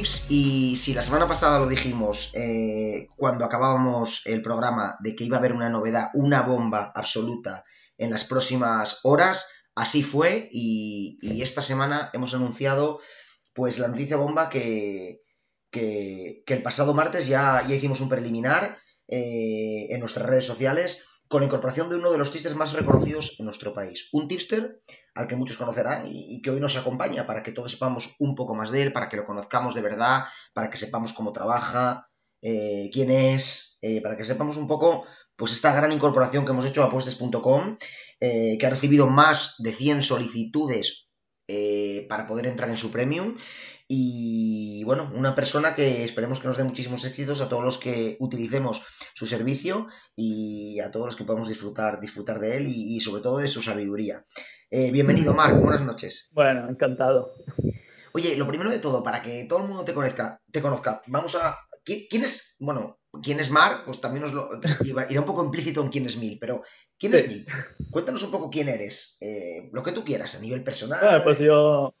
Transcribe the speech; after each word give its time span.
tips 0.00 0.30
y 0.30 0.76
si 0.76 0.94
la 0.94 1.02
semana 1.02 1.28
pasada 1.28 1.58
lo 1.58 1.66
dijimos 1.66 2.30
eh, 2.34 3.08
cuando 3.16 3.44
acabábamos 3.44 4.22
el 4.26 4.42
programa 4.42 4.96
de 5.00 5.14
que 5.14 5.24
iba 5.24 5.36
a 5.36 5.40
haber 5.40 5.52
una 5.52 5.68
novedad, 5.68 6.10
una 6.14 6.42
bomba 6.42 6.92
absoluta 6.94 7.64
en 7.98 8.10
las 8.10 8.24
próximas 8.24 9.00
horas, 9.02 9.50
así 9.74 10.02
fue 10.02 10.48
y, 10.50 11.18
esta 11.42 11.62
semana 11.62 12.10
hemos 12.12 12.34
anunciado 12.34 13.00
pues 13.54 13.78
la 13.78 13.88
noticia 13.88 14.16
bomba 14.16 14.48
que, 14.48 15.20
que, 15.70 16.42
el 16.46 16.62
pasado 16.62 16.94
martes 16.94 17.26
ya, 17.26 17.64
ya 17.66 17.74
hicimos 17.74 18.00
un 18.00 18.08
preliminar 18.08 18.78
eh, 19.08 19.88
en 19.90 20.00
nuestras 20.00 20.26
redes 20.26 20.46
sociales 20.46 21.04
con 21.30 21.42
la 21.42 21.46
incorporación 21.46 21.88
de 21.88 21.94
uno 21.94 22.10
de 22.10 22.18
los 22.18 22.32
tipsters 22.32 22.56
más 22.56 22.72
reconocidos 22.72 23.36
en 23.38 23.44
nuestro 23.44 23.72
país. 23.72 24.08
Un 24.10 24.26
tipster 24.26 24.82
al 25.14 25.28
que 25.28 25.36
muchos 25.36 25.56
conocerán 25.56 26.04
y, 26.04 26.42
que 26.42 26.50
hoy 26.50 26.58
nos 26.58 26.76
acompaña 26.76 27.24
para 27.24 27.44
que 27.44 27.52
todos 27.52 27.70
sepamos 27.70 28.16
un 28.18 28.34
poco 28.34 28.56
más 28.56 28.72
de 28.72 28.82
él, 28.82 28.92
para 28.92 29.08
que 29.08 29.16
lo 29.16 29.24
conozcamos 29.24 29.76
de 29.76 29.80
verdad, 29.80 30.24
para 30.52 30.70
que 30.70 30.76
sepamos 30.76 31.12
cómo 31.12 31.32
trabaja, 31.32 32.08
eh, 32.42 32.90
quién 32.92 33.12
es, 33.12 33.78
eh, 33.80 34.00
para 34.02 34.16
que 34.16 34.24
sepamos 34.24 34.56
un 34.56 34.66
poco 34.66 35.04
pues 35.36 35.52
esta 35.52 35.72
gran 35.72 35.92
incorporación 35.92 36.44
que 36.44 36.50
hemos 36.50 36.64
hecho 36.64 36.82
a 36.82 36.86
apuestes.com, 36.86 37.78
eh, 38.18 38.58
que 38.58 38.66
ha 38.66 38.70
recibido 38.70 39.06
más 39.06 39.54
de 39.58 39.72
100 39.72 40.02
solicitudes 40.02 41.06
para 42.08 42.28
poder 42.28 42.46
entrar 42.46 42.70
en 42.70 42.76
su 42.76 42.92
premium 42.92 43.36
y 43.92 44.84
bueno, 44.84 45.10
una 45.16 45.34
persona 45.34 45.74
que 45.74 46.04
esperemos 46.04 46.38
que 46.38 46.46
nos 46.46 46.56
dé 46.56 46.62
muchísimos 46.62 47.04
éxitos 47.04 47.40
a 47.40 47.48
todos 47.48 47.64
los 47.64 47.76
que 47.76 48.16
utilicemos 48.20 48.86
su 49.14 49.26
servicio 49.26 49.88
y 50.14 50.78
a 50.78 50.92
todos 50.92 51.06
los 51.06 51.16
que 51.16 51.24
podamos 51.24 51.48
disfrutar, 51.48 51.98
disfrutar 51.98 52.38
de 52.38 52.56
él 52.56 52.66
y, 52.68 53.00
sobre 53.00 53.20
todo 53.20 53.38
de 53.38 53.48
su 53.48 53.60
sabiduría. 53.60 54.24
Eh, 54.70 54.92
bienvenido, 54.92 55.34
Marc, 55.34 55.60
buenas 55.60 55.80
noches. 55.80 56.28
Bueno, 56.30 56.70
encantado. 56.70 57.32
Oye, 58.12 58.36
lo 58.36 58.46
primero 58.46 58.70
de 58.70 58.78
todo, 58.78 59.02
para 59.02 59.22
que 59.22 59.46
todo 59.46 59.58
el 59.58 59.66
mundo 59.66 59.84
te 59.84 59.92
conozca, 59.92 60.40
te 60.52 60.62
conozca 60.62 61.02
vamos 61.08 61.34
a. 61.34 61.58
¿Quién, 61.84 62.22
es? 62.22 62.54
Bueno, 62.60 63.00
¿quién 63.20 63.40
es 63.40 63.50
Marc? 63.50 63.84
Pues 63.86 64.00
también 64.00 64.22
os 64.22 64.32
lo. 64.32 64.50
Irá 65.08 65.18
un 65.18 65.26
poco 65.26 65.44
implícito 65.44 65.82
en 65.82 65.88
quién 65.88 66.06
es 66.06 66.16
Mil, 66.16 66.38
pero 66.40 66.62
¿quién 66.96 67.12
es 67.14 67.26
Mil? 67.26 67.44
Cuéntanos 67.90 68.22
un 68.22 68.30
poco 68.30 68.50
quién 68.50 68.68
eres, 68.68 69.16
eh, 69.20 69.68
lo 69.72 69.82
que 69.82 69.90
tú 69.90 70.04
quieras 70.04 70.36
a 70.36 70.40
nivel 70.40 70.62
personal. 70.62 71.00
Bueno, 71.02 71.24
pues 71.24 71.40
yo 71.40 71.92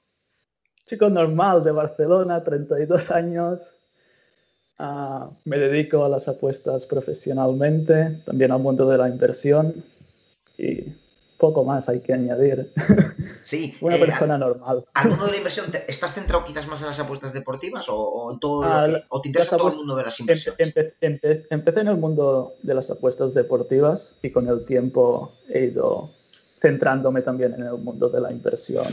chico 0.90 1.08
normal 1.08 1.62
de 1.62 1.70
Barcelona, 1.70 2.42
32 2.42 3.12
años. 3.12 3.60
Ah, 4.76 5.30
me 5.44 5.56
dedico 5.58 6.04
a 6.04 6.08
las 6.08 6.26
apuestas 6.26 6.84
profesionalmente, 6.86 8.22
también 8.26 8.50
al 8.50 8.58
mundo 8.58 8.88
de 8.88 8.98
la 8.98 9.08
inversión 9.08 9.84
y 10.58 10.92
poco 11.38 11.64
más 11.64 11.88
hay 11.88 12.00
que 12.00 12.12
añadir. 12.12 12.72
Sí. 13.42 13.74
Una 13.80 13.96
eh, 13.96 13.98
persona 13.98 14.36
normal. 14.38 14.84
¿Al 14.94 15.08
mundo 15.08 15.24
de 15.24 15.32
la 15.32 15.36
inversión 15.38 15.66
estás 15.88 16.12
centrado 16.12 16.44
quizás 16.44 16.68
más 16.68 16.82
en 16.82 16.88
las 16.88 17.00
apuestas 17.00 17.32
deportivas 17.32 17.86
o, 17.88 18.30
en 18.32 18.38
todo 18.38 18.62
lo 18.62 18.68
ah, 18.72 18.84
que, 18.86 19.02
o 19.08 19.20
te 19.20 19.28
interesa 19.28 19.56
todo 19.56 19.70
el 19.70 19.76
mundo 19.76 19.96
de 19.96 20.04
las 20.04 20.20
inversiones? 20.20 20.72
empecé 21.00 21.80
en 21.80 21.88
el 21.88 21.96
mundo 21.96 22.54
de 22.62 22.74
las 22.74 22.90
apuestas 22.90 23.34
deportivas 23.34 24.14
y 24.22 24.30
con 24.30 24.46
el 24.46 24.64
tiempo 24.66 25.32
he 25.48 25.64
ido 25.64 26.10
centrándome 26.60 27.22
también 27.22 27.54
en 27.54 27.62
el 27.62 27.78
mundo 27.78 28.08
de 28.08 28.20
la 28.20 28.30
inversión 28.30 28.86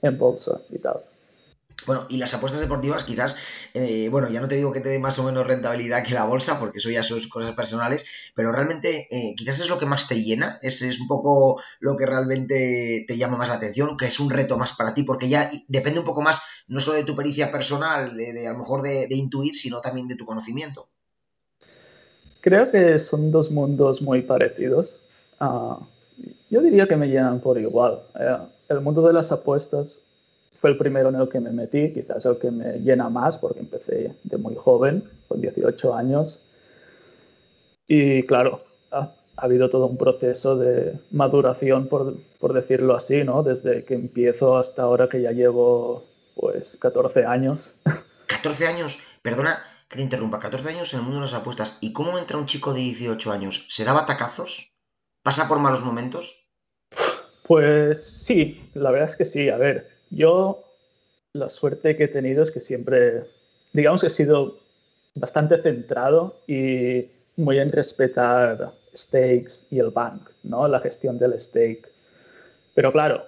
en 0.00 0.16
bolsa 0.16 0.60
y 0.70 0.78
tal. 0.78 1.02
Bueno, 1.86 2.06
y 2.08 2.16
las 2.16 2.32
apuestas 2.32 2.60
deportivas 2.62 3.04
quizás, 3.04 3.36
eh, 3.74 4.08
bueno, 4.10 4.28
ya 4.30 4.40
no 4.40 4.48
te 4.48 4.56
digo 4.56 4.72
que 4.72 4.80
te 4.80 4.88
dé 4.88 4.98
más 4.98 5.18
o 5.18 5.24
menos 5.24 5.46
rentabilidad 5.46 6.02
que 6.02 6.14
la 6.14 6.24
bolsa, 6.24 6.58
porque 6.58 6.78
eso 6.78 6.90
ya 6.90 7.02
son 7.02 7.20
cosas 7.28 7.52
personales, 7.52 8.06
pero 8.34 8.52
realmente 8.52 9.06
eh, 9.10 9.34
quizás 9.36 9.60
es 9.60 9.68
lo 9.68 9.78
que 9.78 9.84
más 9.84 10.08
te 10.08 10.22
llena, 10.22 10.58
es, 10.62 10.80
es 10.80 10.98
un 10.98 11.08
poco 11.08 11.60
lo 11.80 11.96
que 11.96 12.06
realmente 12.06 13.04
te 13.06 13.16
llama 13.18 13.36
más 13.36 13.48
la 13.48 13.56
atención, 13.56 13.96
que 13.96 14.06
es 14.06 14.18
un 14.18 14.30
reto 14.30 14.56
más 14.56 14.72
para 14.72 14.94
ti, 14.94 15.02
porque 15.02 15.28
ya 15.28 15.50
depende 15.68 15.98
un 15.98 16.06
poco 16.06 16.22
más 16.22 16.40
no 16.66 16.80
solo 16.80 16.96
de 16.96 17.04
tu 17.04 17.14
pericia 17.14 17.52
personal, 17.52 18.16
de, 18.16 18.46
a 18.46 18.52
lo 18.52 18.58
mejor 18.58 18.82
de, 18.82 19.06
intuir, 19.10 19.54
sino 19.54 19.80
también 19.80 20.08
de 20.08 20.16
tu 20.16 20.24
conocimiento. 20.24 20.88
Creo 22.40 22.70
que 22.70 22.98
son 22.98 23.30
dos 23.30 23.50
mundos 23.50 24.02
muy 24.02 24.22
parecidos. 24.22 25.00
Ah, 25.40 25.78
yo 26.50 26.60
diría 26.60 26.86
que 26.86 26.96
me 26.96 27.08
llenan 27.08 27.40
por 27.40 27.58
igual. 27.58 28.02
Eh, 28.18 28.38
el 28.68 28.80
mundo 28.80 29.06
de 29.06 29.12
las 29.12 29.32
apuestas 29.32 30.03
fue 30.64 30.70
el 30.70 30.78
primero 30.78 31.10
en 31.10 31.16
el 31.16 31.28
que 31.28 31.40
me 31.40 31.50
metí, 31.50 31.92
quizás 31.92 32.24
el 32.24 32.38
que 32.38 32.50
me 32.50 32.78
llena 32.78 33.10
más 33.10 33.36
porque 33.36 33.60
empecé 33.60 34.14
de 34.22 34.38
muy 34.38 34.54
joven, 34.56 35.04
con 35.28 35.38
18 35.38 35.94
años. 35.94 36.54
Y 37.86 38.22
claro, 38.22 38.62
ha, 38.90 39.12
habido 39.36 39.68
todo 39.68 39.84
un 39.84 39.98
proceso 39.98 40.56
de 40.56 40.98
maduración, 41.10 41.86
por, 41.86 42.16
por, 42.40 42.54
decirlo 42.54 42.96
así, 42.96 43.24
¿no? 43.24 43.42
Desde 43.42 43.84
que 43.84 43.92
empiezo 43.92 44.56
hasta 44.56 44.84
ahora 44.84 45.10
que 45.10 45.20
ya 45.20 45.32
llevo, 45.32 46.06
pues, 46.34 46.78
14 46.80 47.26
años. 47.26 47.74
14 48.28 48.66
años, 48.66 49.00
perdona 49.20 49.62
que 49.90 49.96
te 49.96 50.02
interrumpa, 50.02 50.38
14 50.38 50.70
años 50.70 50.94
en 50.94 51.00
el 51.00 51.04
mundo 51.04 51.20
de 51.20 51.26
las 51.26 51.34
apuestas. 51.34 51.76
¿Y 51.82 51.92
cómo 51.92 52.18
entra 52.18 52.38
un 52.38 52.46
chico 52.46 52.72
de 52.72 52.80
18 52.80 53.32
años? 53.32 53.66
¿Se 53.68 53.84
daba 53.84 54.06
tacazos? 54.06 54.72
¿Pasa 55.22 55.46
por 55.46 55.58
malos 55.58 55.82
momentos? 55.82 56.48
Pues 57.46 58.02
sí, 58.02 58.70
la 58.72 58.90
verdad 58.90 59.10
es 59.10 59.16
que 59.16 59.26
sí. 59.26 59.50
A 59.50 59.58
ver, 59.58 59.93
yo 60.14 60.64
la 61.32 61.48
suerte 61.48 61.96
que 61.96 62.04
he 62.04 62.08
tenido 62.08 62.42
es 62.42 62.50
que 62.50 62.60
siempre, 62.60 63.24
digamos 63.72 64.00
que 64.00 64.06
he 64.06 64.10
sido 64.10 64.58
bastante 65.14 65.60
centrado 65.60 66.36
y 66.46 67.06
muy 67.36 67.58
en 67.58 67.72
respetar 67.72 68.72
stakes 68.94 69.66
y 69.70 69.80
el 69.80 69.90
bank, 69.90 70.30
¿no? 70.44 70.68
La 70.68 70.80
gestión 70.80 71.18
del 71.18 71.38
stake. 71.38 71.88
Pero 72.74 72.92
claro, 72.92 73.24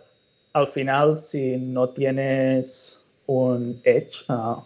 al 0.53 0.69
final 0.69 1.19
si 1.19 1.57
no 1.57 1.89
tienes 1.91 3.01
un 3.27 3.81
edge, 3.85 4.25
uh, 4.29 4.63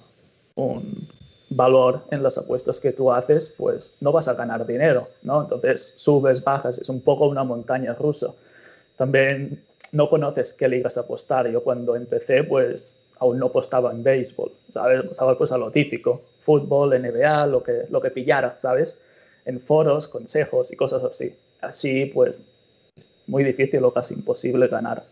un 0.57 1.09
valor 1.51 2.03
en 2.11 2.23
las 2.23 2.39
apuestas 2.39 2.79
que 2.79 2.93
tú 2.93 3.13
haces, 3.13 3.55
pues 3.57 3.95
no 4.01 4.13
vas 4.13 4.29
a 4.29 4.35
ganar 4.35 4.67
dinero, 4.67 5.09
¿no? 5.23 5.43
Entonces 5.43 5.95
subes, 5.97 6.45
bajas, 6.45 6.79
es 6.79 6.89
un 6.89 7.01
poco 7.01 7.27
una 7.27 7.45
montaña 7.45 7.95
rusa. 7.95 8.33
También 8.97 9.63
no 9.93 10.09
conoces 10.09 10.53
qué 10.53 10.69
ligas 10.69 10.97
apostar. 10.97 11.51
Yo 11.51 11.63
cuando 11.63 11.97
empecé, 11.97 12.45
pues 12.45 12.97
aún 13.19 13.39
no 13.39 13.47
apostaba 13.47 13.93
en 13.93 14.03
béisbol, 14.03 14.53
¿sabes? 14.73 15.01
Apostaba 15.01 15.37
pues 15.37 15.53
a 15.53 15.59
lo 15.59 15.71
típico, 15.71 16.23
fútbol, 16.43 16.95
NBA, 16.95 17.47
lo 17.47 17.63
que, 17.63 17.85
lo 17.91 18.01
que 18.01 18.11
pillara, 18.11 18.59
¿sabes? 18.59 18.99
En 19.45 19.61
foros, 19.61 20.09
consejos 20.09 20.73
y 20.73 20.77
cosas 20.77 21.05
así. 21.05 21.35
Así, 21.61 22.07
pues, 22.07 22.41
es 22.97 23.15
muy 23.27 23.45
difícil 23.45 23.85
o 23.85 23.93
casi 23.93 24.15
imposible 24.15 24.69
ganar. 24.69 25.05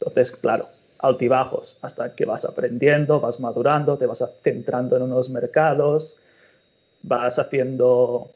Entonces, 0.00 0.32
claro, 0.32 0.68
altibajos, 0.98 1.76
hasta 1.82 2.14
que 2.14 2.24
vas 2.24 2.44
aprendiendo, 2.44 3.20
vas 3.20 3.38
madurando, 3.40 3.98
te 3.98 4.06
vas 4.06 4.24
centrando 4.42 4.96
en 4.96 5.02
unos 5.02 5.28
mercados, 5.28 6.16
vas 7.02 7.38
haciendo 7.38 8.30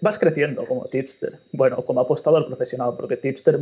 vas 0.00 0.18
creciendo 0.18 0.66
como 0.66 0.84
tipster. 0.84 1.38
Bueno, 1.52 1.82
como 1.82 2.00
apostador 2.00 2.46
profesional, 2.46 2.94
porque 2.96 3.16
tipster 3.16 3.60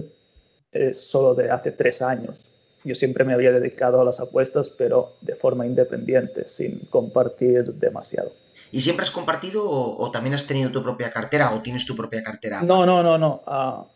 es 0.75 1.01
solo 1.01 1.35
de 1.35 1.51
hace 1.51 1.73
tres 1.73 2.03
años. 2.03 2.51
Yo 2.85 2.95
siempre 2.95 3.25
me 3.25 3.33
había 3.33 3.53
dedicado 3.53 4.01
a 4.01 4.05
las 4.05 4.21
apuestas, 4.21 4.69
pero 4.69 5.15
de 5.23 5.35
forma 5.35 5.67
independiente, 5.67 6.47
sin 6.47 6.81
compartir 6.91 7.73
demasiado. 7.75 8.33
¿Y 8.71 8.81
siempre 8.81 9.05
has 9.05 9.11
compartido 9.11 9.65
o, 9.71 10.11
también 10.11 10.35
has 10.35 10.47
tenido 10.47 10.71
tu 10.71 10.83
propia 10.83 11.11
cartera 11.11 11.55
o 11.55 11.63
tienes 11.63 11.87
tu 11.87 11.97
propia 11.97 12.23
cartera? 12.23 12.61
No, 12.63 12.85
no, 12.85 13.03
no, 13.03 13.17
no. 13.17 13.43
Ah, 13.47 13.87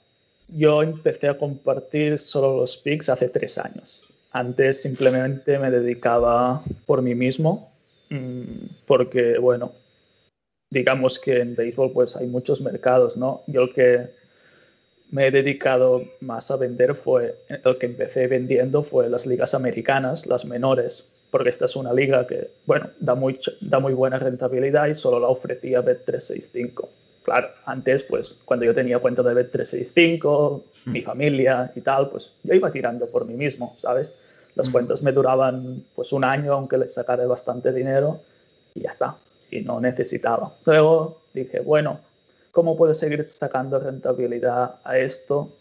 yo 0.49 0.83
empecé 0.83 1.29
a 1.29 1.37
compartir 1.37 2.19
solo 2.19 2.61
los 2.61 2.77
pics 2.77 3.09
hace 3.09 3.29
tres 3.29 3.59
años. 3.59 4.01
Antes 4.31 4.83
simplemente 4.83 5.59
me 5.59 5.71
dedicaba 5.71 6.63
por 6.87 7.03
mí 7.03 7.15
mismo, 7.15 7.71
mm, 8.09 8.85
porque, 8.87 9.39
bueno, 9.39 9.73
digamos 10.71 11.19
que 11.19 11.41
en 11.41 11.57
béisbol 11.57 11.93
pues 11.93 12.17
hay 12.17 12.27
muchos 12.27 12.61
mercados, 12.61 13.17
¿no? 13.17 13.43
Yo 13.47 13.63
el 13.63 13.73
que 13.73 14.11
me 15.11 15.27
he 15.27 15.31
dedicado 15.31 16.03
más 16.21 16.51
a 16.51 16.57
vender 16.57 16.95
fue, 16.95 17.37
el 17.49 17.79
que 17.79 17.87
empecé 17.87 18.27
vendiendo 18.27 18.83
fue 18.83 19.09
las 19.09 19.27
ligas 19.27 19.55
americanas, 19.55 20.27
las 20.27 20.45
menores, 20.45 21.07
porque 21.31 21.51
esta 21.51 21.65
es 21.67 21.77
una 21.77 21.93
liga 21.93 22.27
que, 22.27 22.51
bueno, 22.67 22.89
da 23.01 23.15
muy, 23.15 23.39
da 23.61 23.79
muy 23.79 23.95
buena 23.95 24.19
rentabilidad 24.19 24.87
y 24.87 24.95
solo 24.95 25.21
la 25.21 25.29
ofrecía 25.29 25.83
Bet365. 25.83 26.89
Claro, 27.23 27.49
antes, 27.67 28.03
pues, 28.03 28.39
cuando 28.45 28.65
yo 28.65 28.75
tenía 28.75 28.99
cuenta 28.99 29.23
de 29.23 29.35
Bet365, 29.35 30.63
hmm. 30.87 30.93
mi 30.93 31.03
familia 31.03 31.71
y 31.75 31.81
tal, 31.83 32.09
pues 32.09 32.33
yo 32.43 32.55
iba 32.55 32.71
tirando 32.71 33.07
por 33.07 33.27
mí 33.27 33.35
mismo, 33.35 33.77
¿sabes? 33.81 34.13
Las 34.55 34.69
hmm. 34.69 34.73
cuentas 34.73 35.03
me 35.03 35.13
duraban, 35.13 35.85
pues, 35.95 36.13
un 36.13 36.25
año, 36.25 36.55
aunque 36.55 36.79
les 36.79 36.95
sacara 36.95 37.27
bastante 37.27 37.73
dinero, 37.73 38.21
y 38.75 38.81
ya 38.81 38.91
está. 38.91 39.17
Y 39.51 39.61
no 39.61 39.81
necesitaba. 39.81 40.55
Luego 40.65 41.21
dije, 41.35 41.61
bueno, 41.61 42.01
¿Cómo 42.53 42.77
puedo 42.77 42.95
seguir 42.95 43.25
sacando 43.25 43.79
rentabilidad 43.79 44.81
a 44.85 44.99
esto? 44.99 45.57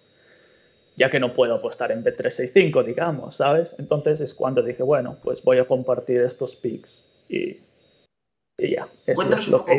Ya 0.96 1.12
que 1.12 1.20
no 1.20 1.34
puedo 1.34 1.56
apostar 1.56 1.92
en 1.92 2.04
B365, 2.04 2.84
digamos, 2.84 3.36
¿sabes? 3.36 3.76
Entonces 3.78 4.20
es 4.22 4.34
cuando 4.34 4.64
dije, 4.64 4.84
bueno, 4.84 5.18
pues 5.24 5.44
voy 5.44 5.60
a 5.60 5.68
compartir 5.68 6.22
estos 6.22 6.56
picks 6.56 7.04
y, 7.30 7.60
ya. 8.58 8.90
Cuéntanos, 9.16 9.48
un 9.48 9.60
poco, 9.60 9.72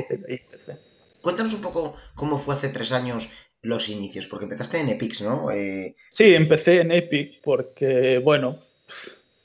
cuéntanos 1.20 1.54
un 1.54 1.60
poco 1.60 1.96
cómo 2.14 2.38
fue 2.38 2.54
hace 2.54 2.68
tres 2.68 2.92
años 2.92 3.28
los 3.62 3.88
inicios, 3.88 4.26
porque 4.26 4.44
empezaste 4.44 4.78
en 4.78 4.90
Epics, 4.90 5.22
¿no? 5.22 5.50
Eh... 5.50 5.96
Sí, 6.10 6.34
empecé 6.34 6.80
en 6.80 6.92
Epic 6.92 7.40
porque, 7.42 8.18
bueno, 8.18 8.60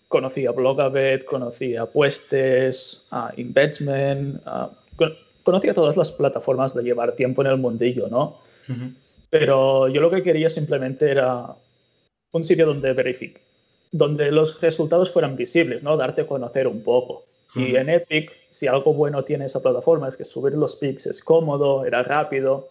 conocía 0.07 0.51
Blogabet, 0.51 1.25
conocía 1.25 1.87
Puestes, 1.87 3.07
uh, 3.11 3.33
Investment, 3.37 4.41
conocía 5.43 5.73
todas 5.73 5.97
las 5.97 6.11
plataformas 6.11 6.73
de 6.73 6.83
llevar 6.83 7.15
tiempo 7.15 7.41
en 7.41 7.47
el 7.47 7.57
mundillo, 7.57 8.07
¿no? 8.07 8.39
Pero 9.29 9.87
yo 9.89 10.01
lo 10.01 10.09
que 10.09 10.23
quería 10.23 10.49
simplemente 10.49 11.09
era 11.09 11.55
un 12.31 12.45
sitio 12.45 12.65
donde 12.65 12.93
verificar, 12.93 13.41
donde 13.91 14.31
los 14.31 14.59
resultados 14.61 15.11
fueran 15.11 15.35
visibles, 15.35 15.83
¿no? 15.83 15.97
Darte 15.97 16.21
a 16.21 16.27
conocer 16.27 16.67
un 16.67 16.83
poco. 16.83 17.25
Y 17.55 17.75
en 17.75 17.89
Epic, 17.89 18.31
si 18.49 18.67
algo 18.67 18.93
bueno 18.93 19.23
tiene 19.23 19.45
esa 19.45 19.61
plataforma 19.61 20.09
es 20.09 20.17
que 20.17 20.25
subir 20.25 20.53
los 20.53 20.75
pics 20.75 21.05
es 21.05 21.23
cómodo, 21.23 21.85
era 21.85 22.01
rápido. 22.01 22.69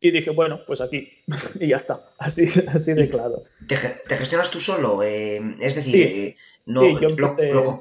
Y 0.00 0.10
dije, 0.10 0.30
bueno, 0.30 0.60
pues 0.66 0.80
aquí. 0.80 1.08
y 1.60 1.68
ya 1.68 1.78
está. 1.78 2.08
Así, 2.18 2.46
así 2.68 2.92
de 2.92 3.08
claro. 3.08 3.44
¿Te, 3.66 3.76
gestionas 4.16 4.50
tú 4.50 4.60
solo? 4.60 5.02
Eh, 5.02 5.40
es 5.60 5.74
decir, 5.74 6.06
eh, 6.06 6.36
no, 6.66 6.82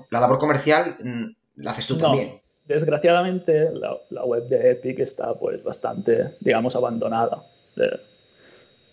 la 0.10 0.20
labor 0.20 0.40
comercial 0.40 0.96
mm, 1.04 1.26
la 1.58 1.72
haces 1.72 1.88
tú 1.88 1.98
también. 1.98 2.43
Desgraciadamente, 2.68 3.71
la, 3.74 4.24
web 4.24 4.48
de 4.48 4.71
Epic 4.71 5.00
está 5.00 5.33
pues 5.33 5.62
bastante, 5.63 6.36
digamos, 6.39 6.75
abandonada. 6.75 7.44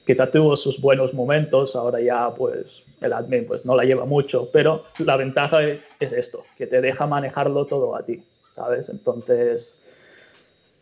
quizá 0.04 0.28
tuvo 0.28 0.56
sus 0.56 0.80
buenos 0.80 1.14
momentos, 1.14 1.76
ahora 1.76 2.00
ya 2.00 2.34
pues 2.34 2.82
el 3.00 3.12
admin 3.12 3.46
pues 3.46 3.64
no 3.64 3.76
la 3.76 3.84
lleva 3.84 4.04
mucho, 4.06 4.48
pero 4.52 4.84
la 4.98 5.16
ventaja 5.16 5.62
es, 5.62 6.12
esto, 6.12 6.44
que 6.58 6.66
te 6.66 6.80
deja 6.80 7.06
manejarlo 7.06 7.64
todo 7.64 7.94
a 7.94 8.02
ti, 8.02 8.20
¿sabes? 8.54 8.88
Entonces, 8.88 9.80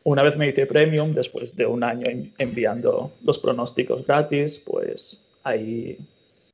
una 0.04 0.22
vez 0.22 0.36
me 0.38 0.48
hice 0.48 0.64
premium, 0.64 1.12
después 1.12 1.54
de 1.54 1.66
un 1.66 1.84
año 1.84 2.06
enviando 2.38 3.10
los 3.22 3.38
pronósticos 3.38 4.06
gratis, 4.06 4.62
pues 4.64 5.20
ahí 5.42 5.98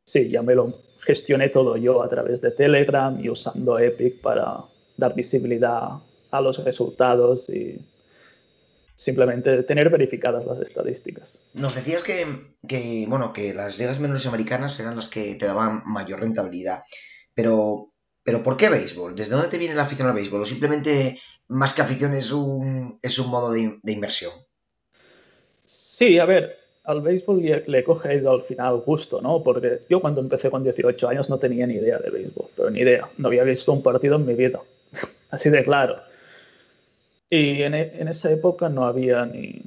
sí, 0.04 0.28
ya 0.30 0.42
me 0.42 0.56
lo 0.56 0.74
gestioné 1.02 1.48
todo 1.48 1.76
yo 1.76 2.02
a 2.02 2.08
través 2.08 2.40
de 2.40 2.50
Telegram 2.50 3.16
y 3.22 3.28
usando 3.28 3.78
Epic 3.78 4.20
para 4.20 4.64
dar 4.96 5.14
visibilidad 5.14 6.00
a 6.34 6.40
los 6.40 6.62
resultados 6.64 7.48
y 7.48 7.80
simplemente 8.96 9.62
tener 9.64 9.90
verificadas 9.90 10.46
las 10.46 10.60
estadísticas. 10.60 11.38
Nos 11.54 11.74
decías 11.74 12.02
que, 12.02 13.06
bueno, 13.08 13.32
que 13.32 13.54
las 13.54 13.78
ligas 13.78 14.00
menores 14.00 14.26
americanas 14.26 14.78
eran 14.80 14.96
las 14.96 15.08
que 15.08 15.34
te 15.34 15.46
daban 15.46 15.82
mayor 15.84 16.20
rentabilidad, 16.20 16.84
pero, 17.34 17.90
pero 18.22 18.42
¿por 18.42 18.56
qué 18.56 18.68
béisbol? 18.68 19.14
¿Desde 19.14 19.32
dónde 19.32 19.48
te 19.48 19.58
viene 19.58 19.74
la 19.74 19.82
afición 19.82 20.08
al 20.08 20.14
béisbol? 20.14 20.42
¿O 20.42 20.44
simplemente 20.44 21.18
más 21.48 21.74
que 21.74 21.82
afición 21.82 22.14
es 22.14 22.32
un, 22.32 22.98
es 23.02 23.18
un 23.18 23.30
modo 23.30 23.52
de, 23.52 23.78
inversión? 23.86 24.32
Sí, 25.64 26.18
a 26.18 26.24
ver, 26.24 26.58
al 26.84 27.00
béisbol 27.00 27.64
le 27.66 27.78
he 27.78 27.84
cogido 27.84 28.30
al 28.30 28.42
final 28.42 28.78
gusto, 28.78 29.20
¿no? 29.20 29.42
Porque 29.42 29.80
yo 29.88 30.00
cuando 30.00 30.20
empecé 30.20 30.50
con 30.50 30.62
18 30.62 31.08
años 31.08 31.28
no 31.28 31.38
tenía 31.38 31.66
ni 31.66 31.74
idea 31.74 31.98
de 31.98 32.10
béisbol, 32.10 32.46
pero 32.56 32.70
ni 32.70 32.80
idea. 32.80 33.08
No 33.18 33.28
había 33.28 33.42
visto 33.42 33.72
un 33.72 33.82
partido 33.82 34.16
en 34.16 34.26
mi 34.26 34.34
vida. 34.34 34.60
Así 35.30 35.50
de 35.50 35.64
claro. 35.64 36.13
Y 37.30 37.62
en, 37.62 37.74
en 37.74 38.08
esa 38.08 38.30
época 38.30 38.68
no 38.68 38.86
había 38.86 39.24
ni, 39.26 39.62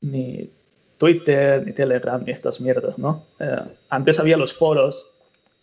ni, 0.00 0.50
Twitter, 0.98 1.64
ni 1.66 1.72
Telegram, 1.72 2.22
ni 2.24 2.32
estas 2.32 2.60
mierdas, 2.60 2.98
¿no? 2.98 3.24
Eh, 3.38 3.56
antes 3.90 4.18
había 4.18 4.36
los 4.36 4.54
foros 4.54 5.06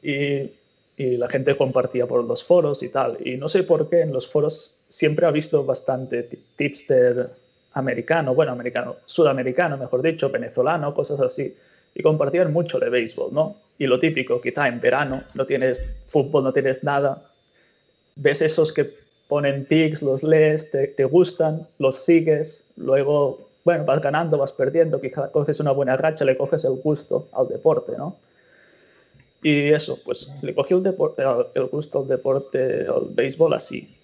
y, 0.01 0.51
y, 0.97 1.17
la 1.17 1.29
gente 1.29 1.55
compartía 1.55 2.05
por 2.05 2.23
los 2.23 2.43
foros 2.43 2.83
y 2.83 2.89
tal. 2.89 3.17
Y 3.25 3.37
no 3.37 3.49
sé 3.49 3.63
por 3.63 3.89
qué 3.89 4.01
en 4.01 4.13
los 4.13 4.27
foros 4.27 4.83
siempre 4.89 5.25
ha 5.25 5.31
visto 5.31 5.65
bastante 5.65 6.29
tipster 6.55 7.29
americano, 7.73 8.35
bueno, 8.35 8.51
americano, 8.51 8.97
sudamericano, 9.05 9.77
mejor 9.77 10.01
dicho, 10.01 10.29
venezolano, 10.29 10.93
cosas 10.93 11.19
así. 11.21 11.55
Y 11.95 12.03
compartían 12.03 12.53
mucho 12.53 12.79
de 12.79 12.89
béisbol, 12.89 13.33
¿no? 13.33 13.55
Y 13.77 13.87
lo 13.87 13.99
típico, 13.99 14.39
quizá 14.39 14.67
en 14.67 14.79
verano 14.79 15.23
no 15.33 15.45
tienes 15.45 15.81
fútbol, 16.07 16.43
no 16.43 16.53
tienes 16.53 16.83
nada, 16.83 17.23
ves 18.15 18.41
esos 18.41 18.71
que 18.71 18.91
ponen 19.31 19.63
pics, 19.63 20.01
los 20.01 20.23
lees, 20.23 20.69
te, 20.71 21.05
gustan, 21.05 21.65
los 21.79 22.03
sigues, 22.03 22.69
luego, 22.75 23.39
bueno, 23.63 23.85
vas 23.85 24.01
ganando, 24.01 24.37
vas 24.37 24.51
perdiendo, 24.51 24.99
quizás 24.99 25.29
coges 25.29 25.57
una 25.61 25.71
buena 25.71 25.95
racha, 25.95 26.25
le 26.25 26.35
coges 26.35 26.65
el 26.65 26.73
gusto 26.83 27.29
al 27.31 27.47
deporte, 27.47 27.93
¿no? 27.97 28.17
Y 29.41 29.69
eso, 29.69 29.97
pues 30.03 30.29
le 30.41 30.53
cogí 30.53 30.73
el, 30.73 30.83
deporte, 30.83 31.23
el 31.55 31.65
gusto 31.67 31.99
al 31.99 32.09
deporte, 32.09 32.85
al 32.85 33.05
béisbol 33.11 33.53
así, 33.53 33.95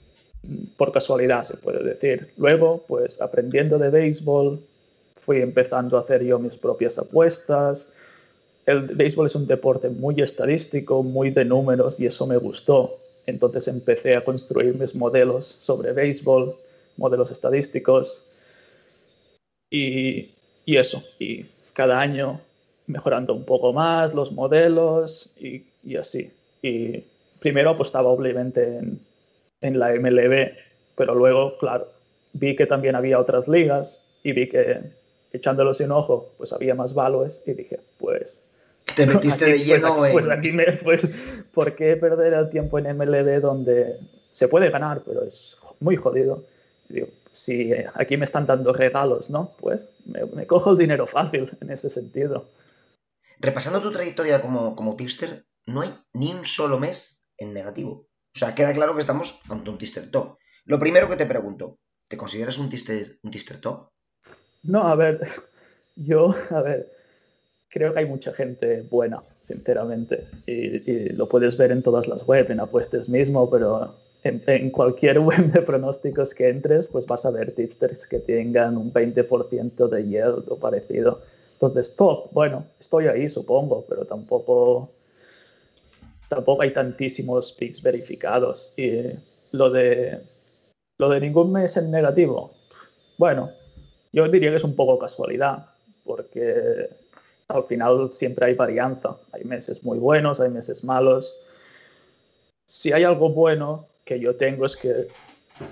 por 0.78 0.94
casualidad 0.94 1.44
se 1.44 1.58
puede 1.58 1.84
decir. 1.84 2.30
Luego, 2.38 2.86
pues 2.88 3.20
aprendiendo 3.20 3.78
de 3.78 3.90
béisbol, 3.90 4.62
fui 5.26 5.42
empezando 5.42 5.98
a 5.98 6.04
hacer 6.04 6.24
yo 6.24 6.40
mis 6.40 6.56
propias 6.56 6.98
apuestas. 6.98 7.90
El 8.66 8.80
béisbol 8.84 9.26
es 9.26 9.36
un 9.36 9.46
deporte 9.46 9.90
muy 9.90 10.22
estadístico, 10.22 11.04
muy 11.04 11.32
de 11.32 11.44
números 11.44 12.00
y 12.00 12.06
eso 12.06 12.26
me 12.26 12.38
gustó. 12.38 12.98
Entonces 13.28 13.68
empecé 13.68 14.16
a 14.16 14.24
construir 14.24 14.74
mis 14.74 14.96
modelos 14.96 15.58
sobre 15.60 15.92
béisbol, 15.92 16.56
modelos 16.96 17.30
estadísticos 17.30 18.26
y, 19.70 20.34
eso. 20.66 21.04
Y 21.20 21.46
cada 21.74 22.00
año 22.00 22.40
mejorando 22.88 23.34
un 23.34 23.44
poco 23.44 23.74
más 23.74 24.14
los 24.14 24.32
modelos 24.32 25.36
y, 25.38 25.66
así. 25.98 26.32
Y 26.62 27.04
primero 27.40 27.72
apostaba 27.72 28.10
obviamente 28.10 28.78
en, 28.78 29.00
en 29.62 29.78
la 29.78 29.94
MLB, 29.94 30.54
pero 30.96 31.14
luego, 31.14 31.58
claro, 31.58 31.90
vi 32.34 32.56
que 32.56 32.66
también 32.66 32.96
había 32.96 33.20
otras 33.20 33.48
ligas 33.48 34.02
y 34.24 34.32
vi 34.32 34.48
que 34.48 34.80
echándolos 35.34 35.80
sin 35.80 35.92
ojo, 35.92 36.32
pues 36.38 36.54
había 36.54 36.76
más 36.76 36.94
valores 36.94 37.44
y 37.46 37.54
dije, 37.54 37.80
pues 37.98 38.50
te 38.98 39.06
metiste 39.14 39.46
de 39.46 39.52
pues, 39.52 39.66
lleno 39.66 39.98
pues, 39.98 40.12
pues, 40.12 40.30
aquí 40.30 40.52
me, 40.52 40.66
pues, 40.74 41.02
¿por 41.54 41.76
qué 41.76 41.96
perder 41.96 42.34
el 42.34 42.50
tiempo 42.50 42.80
en 42.80 42.98
MLB 42.98 43.40
donde 43.40 44.00
se 44.32 44.48
puede 44.48 44.70
ganar, 44.70 45.04
pero 45.06 45.24
es 45.24 45.56
muy 45.80 45.96
jodido? 45.96 46.46
Digo, 46.90 47.08
si 47.32 47.72
aquí 47.94 48.18
me 48.18 48.26
están 48.26 48.48
dando 48.48 48.74
regalos, 48.74 49.30
¿no? 49.30 49.54
Pues 49.60 49.82
me, 50.06 50.48
cojo 50.48 50.72
el 50.72 50.78
dinero 50.78 51.06
fácil 51.06 51.56
en 51.62 51.72
ese 51.72 51.90
sentido. 51.90 52.50
Repasando 53.40 53.82
tu 53.82 53.92
trayectoria 53.92 54.42
como, 54.42 54.76
como 54.76 54.96
tipster, 54.96 55.46
no 55.68 55.82
hay 55.82 55.94
ni 56.14 56.34
un 56.34 56.46
solo 56.46 56.80
mes 56.80 57.30
en 57.38 57.54
negativo. 57.54 58.08
O 58.36 58.40
sea, 58.40 58.56
queda 58.56 58.74
claro 58.74 58.96
que 58.96 59.02
estamos 59.02 59.40
ante 59.50 59.70
un 59.70 59.78
tipster 59.78 60.10
top. 60.10 60.38
Lo 60.66 60.80
primero 60.80 61.08
que 61.08 61.16
te 61.16 61.28
pregunto, 61.28 61.78
¿te 62.08 62.18
consideras 62.18 62.58
un 62.58 62.70
tipster, 62.70 63.20
un 63.22 63.32
tipster 63.32 63.62
top? 63.62 63.90
No, 64.64 64.88
a 64.88 64.96
ver, 64.96 65.28
yo, 65.96 66.34
a 66.50 66.62
ver, 66.62 66.97
creo 67.70 67.94
que 67.94 68.00
hay 68.00 68.06
mucha 68.06 68.34
gente 68.34 68.82
buena, 68.82 69.20
sinceramente. 69.42 70.28
Y, 70.46 71.10
lo 71.10 71.28
puedes 71.28 71.58
ver 71.58 71.72
en 71.72 71.84
todas 71.84 72.08
las 72.08 72.28
webs, 72.28 72.50
en 72.50 72.60
apuestas 72.60 73.10
mismo, 73.10 73.50
pero 73.50 73.96
en, 74.24 74.72
cualquier 74.72 75.20
web 75.28 75.52
de 75.52 75.62
pronósticos 75.62 76.34
que 76.34 76.50
entres, 76.50 76.88
pues 76.88 77.06
vas 77.06 77.26
a 77.26 77.32
ver 77.32 77.54
tipsters 77.54 78.08
que 78.08 78.20
tengan 78.20 78.78
un 78.78 78.92
20% 78.94 79.88
de 79.88 80.04
yield 80.08 80.46
o 80.50 80.58
parecido. 80.58 81.22
Entonces, 81.54 81.96
top, 81.96 82.32
bueno, 82.32 82.66
estoy 82.80 83.08
ahí, 83.08 83.28
supongo, 83.28 83.86
pero 83.90 84.06
tampoco, 84.06 84.92
tampoco 86.30 86.62
hay 86.62 86.72
tantísimos 86.72 87.52
picks 87.54 87.82
verificados. 87.82 88.74
Y 88.78 89.02
lo 89.52 89.72
de, 89.72 90.20
lo 91.00 91.10
de 91.10 91.20
ningún 91.20 91.52
mes 91.52 91.78
en 91.78 91.90
negativo, 91.90 92.52
bueno, 93.18 93.50
yo 94.14 94.28
diría 94.30 94.52
que 94.52 94.58
es 94.58 94.64
un 94.64 94.76
poco 94.76 95.00
casualidad, 95.00 95.66
porque 96.04 96.90
al 97.48 97.64
final 97.64 98.10
siempre 98.10 98.48
hay 98.48 98.54
varianza. 98.56 99.16
Hay 99.32 99.44
meses 99.44 99.84
muy 99.84 99.98
buenos, 99.98 100.40
hay 100.40 100.50
meses 100.50 100.84
malos. 100.84 101.34
Si 102.66 102.92
hay 102.92 103.04
algo 103.04 103.30
bueno 103.30 103.86
que 104.04 104.20
yo 104.20 104.36
tengo 104.36 104.66
es 104.66 104.76
que 104.76 105.08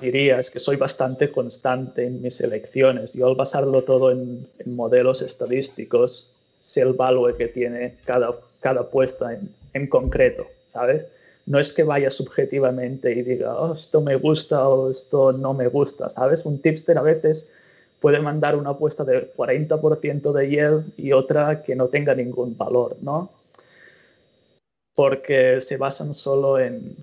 diría 0.02 0.40
es 0.40 0.50
que 0.50 0.60
soy 0.60 0.78
bastante 0.78 1.32
constante 1.32 2.06
en 2.06 2.22
mis 2.22 2.40
elecciones. 2.40 3.14
Yo 3.14 3.28
al 3.28 3.36
basarlo 3.36 3.84
todo 3.84 4.12
en, 4.12 4.48
modelos 4.66 5.22
estadísticos, 5.22 6.32
sé 6.60 6.82
el 6.82 6.94
valor 6.94 7.36
que 7.38 7.48
tiene 7.48 7.96
cada, 8.06 8.34
cada 8.62 8.82
apuesta 8.82 9.34
en, 9.34 9.50
en, 9.74 9.88
concreto, 9.88 10.48
¿sabes? 10.70 11.06
No 11.46 11.60
es 11.60 11.74
que 11.74 11.84
vaya 11.84 12.10
subjetivamente 12.10 13.12
y 13.12 13.22
diga, 13.22 13.54
oh, 13.56 13.74
esto 13.74 14.02
me 14.02 14.16
gusta 14.16 14.68
o 14.68 14.90
esto 14.90 15.32
no 15.32 15.54
me 15.54 15.68
gusta, 15.68 16.10
¿sabes? 16.10 16.44
Un 16.46 16.60
tipster 16.60 16.98
a 16.98 17.04
veces 17.04 17.48
puede 18.00 18.20
mandar 18.20 18.56
una 18.56 18.72
apuesta 18.72 19.04
de 19.04 19.34
40% 19.34 20.32
de 20.32 20.50
yield 20.50 20.94
y 20.98 21.12
otra 21.12 21.64
que 21.64 21.76
no 21.76 21.88
tenga 21.88 22.14
ningún 22.14 22.58
valor, 22.58 22.98
¿no? 23.02 23.32
Porque 24.94 25.60
se 25.62 25.78
basan 25.78 26.14
solo 26.14 26.60
en, 26.60 26.96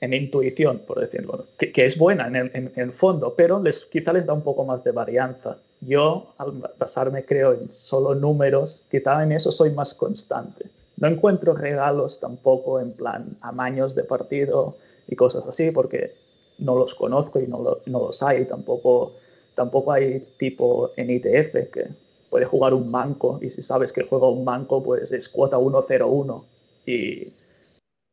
en 0.00 0.12
intuición, 0.14 0.82
por 0.86 1.00
decirlo, 1.00 1.46
que, 1.58 1.72
que 1.72 1.84
es 1.84 1.98
buena 1.98 2.26
en 2.26 2.36
el, 2.36 2.50
en, 2.54 2.72
el, 2.76 2.92
fondo, 2.92 3.34
pero 3.36 3.62
les, 3.62 3.84
quizá 3.84 4.12
les 4.12 4.26
da 4.26 4.32
un 4.32 4.42
poco 4.42 4.64
más 4.64 4.82
de 4.84 4.92
varianza. 4.92 5.56
Yo, 5.80 6.34
al 6.38 6.52
basarme, 6.78 7.24
creo, 7.24 7.52
en 7.52 7.70
solo 7.70 8.14
números, 8.14 8.84
quizá 8.90 9.22
en 9.22 9.32
eso 9.32 9.52
soy 9.52 9.70
más 9.70 9.94
constante. 9.94 10.66
No 10.96 11.06
encuentro 11.06 11.54
regalos 11.54 12.18
tampoco 12.18 12.80
en 12.80 12.92
plan 12.92 13.36
amaños 13.40 13.94
de 13.94 14.02
partido 14.02 14.76
y 15.06 15.14
cosas 15.14 15.46
así, 15.46 15.70
porque 15.70 16.12
no 16.58 16.76
los 16.76 16.94
conozco 16.94 17.40
y 17.40 17.46
no, 17.46 17.62
lo, 17.62 17.78
no 17.86 18.00
los 18.00 18.22
hay. 18.22 18.44
Tampoco 18.46 19.14
Tampoco 19.58 19.90
hay 19.90 20.20
tipo 20.38 20.92
en 20.96 21.10
ITF 21.10 21.72
que 21.72 21.88
puede 22.30 22.44
jugar 22.44 22.74
un 22.74 22.92
manco 22.92 23.40
y 23.42 23.50
si 23.50 23.60
sabes 23.60 23.92
que 23.92 24.04
juega 24.04 24.28
un 24.28 24.44
manco, 24.44 24.80
pues 24.84 25.10
es 25.10 25.28
cuota 25.28 25.58
1-0-1 25.58 26.44
y 26.86 27.32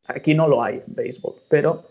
aquí 0.08 0.34
no 0.34 0.48
lo 0.48 0.60
hay 0.60 0.82
en 0.84 0.92
béisbol, 0.92 1.36
pero 1.48 1.84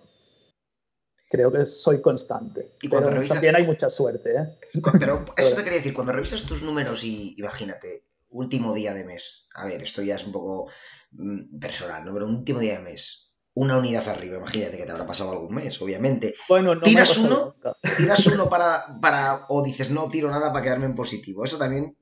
creo 1.29 1.53
que 1.53 1.65
soy 1.65 2.01
constante. 2.01 2.71
Y 2.81 2.89
cuando 2.89 3.12
pero 3.12 3.25
también 3.25 3.55
hay 3.55 3.65
mucha 3.65 3.89
suerte. 3.89 4.35
¿eh? 4.35 4.57
Pero 5.00 5.24
eso 5.38 5.55
te 5.55 5.63
quería 5.63 5.77
decir, 5.77 5.93
cuando 5.93 6.12
revisas 6.12 6.43
tus 6.43 6.62
números 6.62 7.05
y 7.05 7.35
imagínate, 7.38 8.03
último 8.31 8.74
día 8.74 8.93
de 8.93 9.05
mes, 9.05 9.47
a 9.55 9.67
ver, 9.67 9.81
esto 9.81 10.01
ya 10.01 10.15
es 10.15 10.25
un 10.25 10.33
poco 10.33 10.69
mm, 11.12 11.59
personal, 11.59 12.03
¿no? 12.03 12.13
Pero 12.13 12.27
último 12.27 12.59
día 12.59 12.79
de 12.79 12.83
mes, 12.83 13.25
una 13.55 13.77
unidad 13.77 14.07
arriba, 14.09 14.38
imagínate 14.38 14.77
que 14.77 14.85
te 14.85 14.91
habrá 14.91 15.07
pasado 15.07 15.31
algún 15.31 15.55
mes, 15.55 15.81
obviamente. 15.81 16.35
Bueno, 16.47 16.75
no 16.75 16.81
tiras 16.81 17.17
uno, 17.17 17.55
tiras 17.97 18.27
uno 18.27 18.50
para, 18.50 19.00
para, 19.01 19.45
o 19.50 19.63
dices 19.63 19.89
no 19.89 20.09
tiro 20.09 20.29
nada 20.29 20.51
para 20.51 20.63
quedarme 20.63 20.85
en 20.85 20.95
positivo. 20.95 21.43
Eso 21.43 21.57
también 21.57 21.95